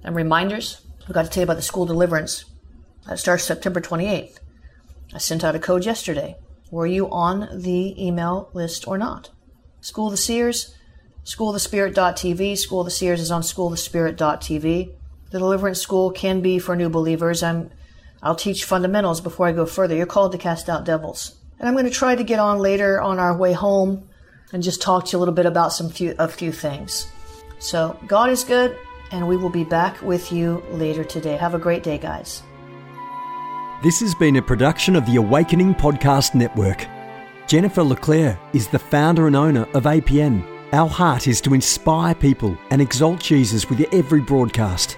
and 0.03 0.15
reminders. 0.15 0.85
I've 1.07 1.13
got 1.13 1.23
to 1.23 1.29
tell 1.29 1.41
you 1.41 1.45
about 1.45 1.55
the 1.55 1.63
school 1.63 1.85
deliverance. 1.85 2.45
That 3.07 3.17
starts 3.17 3.43
September 3.43 3.81
28th. 3.81 4.37
I 5.13 5.17
sent 5.17 5.43
out 5.43 5.55
a 5.55 5.59
code 5.59 5.85
yesterday. 5.85 6.35
Were 6.69 6.85
you 6.85 7.09
on 7.09 7.47
the 7.61 7.95
email 8.05 8.49
list 8.53 8.87
or 8.87 8.97
not? 8.97 9.31
School 9.79 10.07
of 10.07 10.11
the 10.11 10.17
Seers, 10.17 10.75
schoolofthespirit.tv. 11.23 12.57
School 12.57 12.81
of 12.81 12.85
the 12.85 12.91
Seers 12.91 13.21
is 13.21 13.31
on 13.31 13.41
school 13.41 13.71
schoolofthespirit.tv. 13.71 14.93
The 15.31 15.39
deliverance 15.39 15.81
school 15.81 16.11
can 16.11 16.41
be 16.41 16.59
for 16.59 16.75
new 16.75 16.89
believers. 16.89 17.41
I'm 17.41 17.71
I'll 18.21 18.35
teach 18.35 18.65
fundamentals 18.65 19.21
before 19.21 19.47
I 19.47 19.51
go 19.51 19.65
further. 19.65 19.95
You're 19.95 20.05
called 20.05 20.31
to 20.31 20.37
cast 20.37 20.69
out 20.69 20.85
devils. 20.85 21.35
And 21.59 21.67
I'm 21.67 21.75
going 21.75 21.85
to 21.85 21.91
try 21.91 22.15
to 22.15 22.23
get 22.23 22.39
on 22.39 22.59
later 22.59 23.01
on 23.01 23.19
our 23.19 23.35
way 23.35 23.53
home 23.53 24.09
and 24.53 24.63
just 24.63 24.81
talk 24.81 25.05
to 25.05 25.11
you 25.11 25.17
a 25.17 25.19
little 25.19 25.33
bit 25.33 25.45
about 25.45 25.73
some 25.73 25.89
few 25.89 26.15
a 26.19 26.27
few 26.27 26.51
things. 26.51 27.07
So 27.59 27.99
God 28.07 28.29
is 28.29 28.43
good, 28.43 28.77
and 29.11 29.27
we 29.27 29.37
will 29.37 29.49
be 29.49 29.63
back 29.63 30.01
with 30.01 30.31
you 30.31 30.63
later 30.71 31.03
today. 31.03 31.35
Have 31.37 31.55
a 31.55 31.59
great 31.59 31.83
day, 31.83 31.97
guys. 31.97 32.43
This 33.83 33.99
has 33.99 34.15
been 34.15 34.37
a 34.37 34.41
production 34.41 34.95
of 34.95 35.05
the 35.05 35.17
Awakening 35.17 35.75
Podcast 35.75 36.33
Network. 36.33 36.85
Jennifer 37.47 37.83
Leclaire 37.83 38.39
is 38.53 38.67
the 38.67 38.79
founder 38.79 39.27
and 39.27 39.35
owner 39.35 39.63
of 39.73 39.83
APN. 39.83 40.43
Our 40.73 40.89
heart 40.89 41.27
is 41.27 41.39
to 41.41 41.53
inspire 41.53 42.13
people 42.13 42.57
and 42.71 42.81
exalt 42.81 43.21
Jesus 43.21 43.69
with 43.69 43.81
every 43.93 44.19
broadcast. 44.19 44.97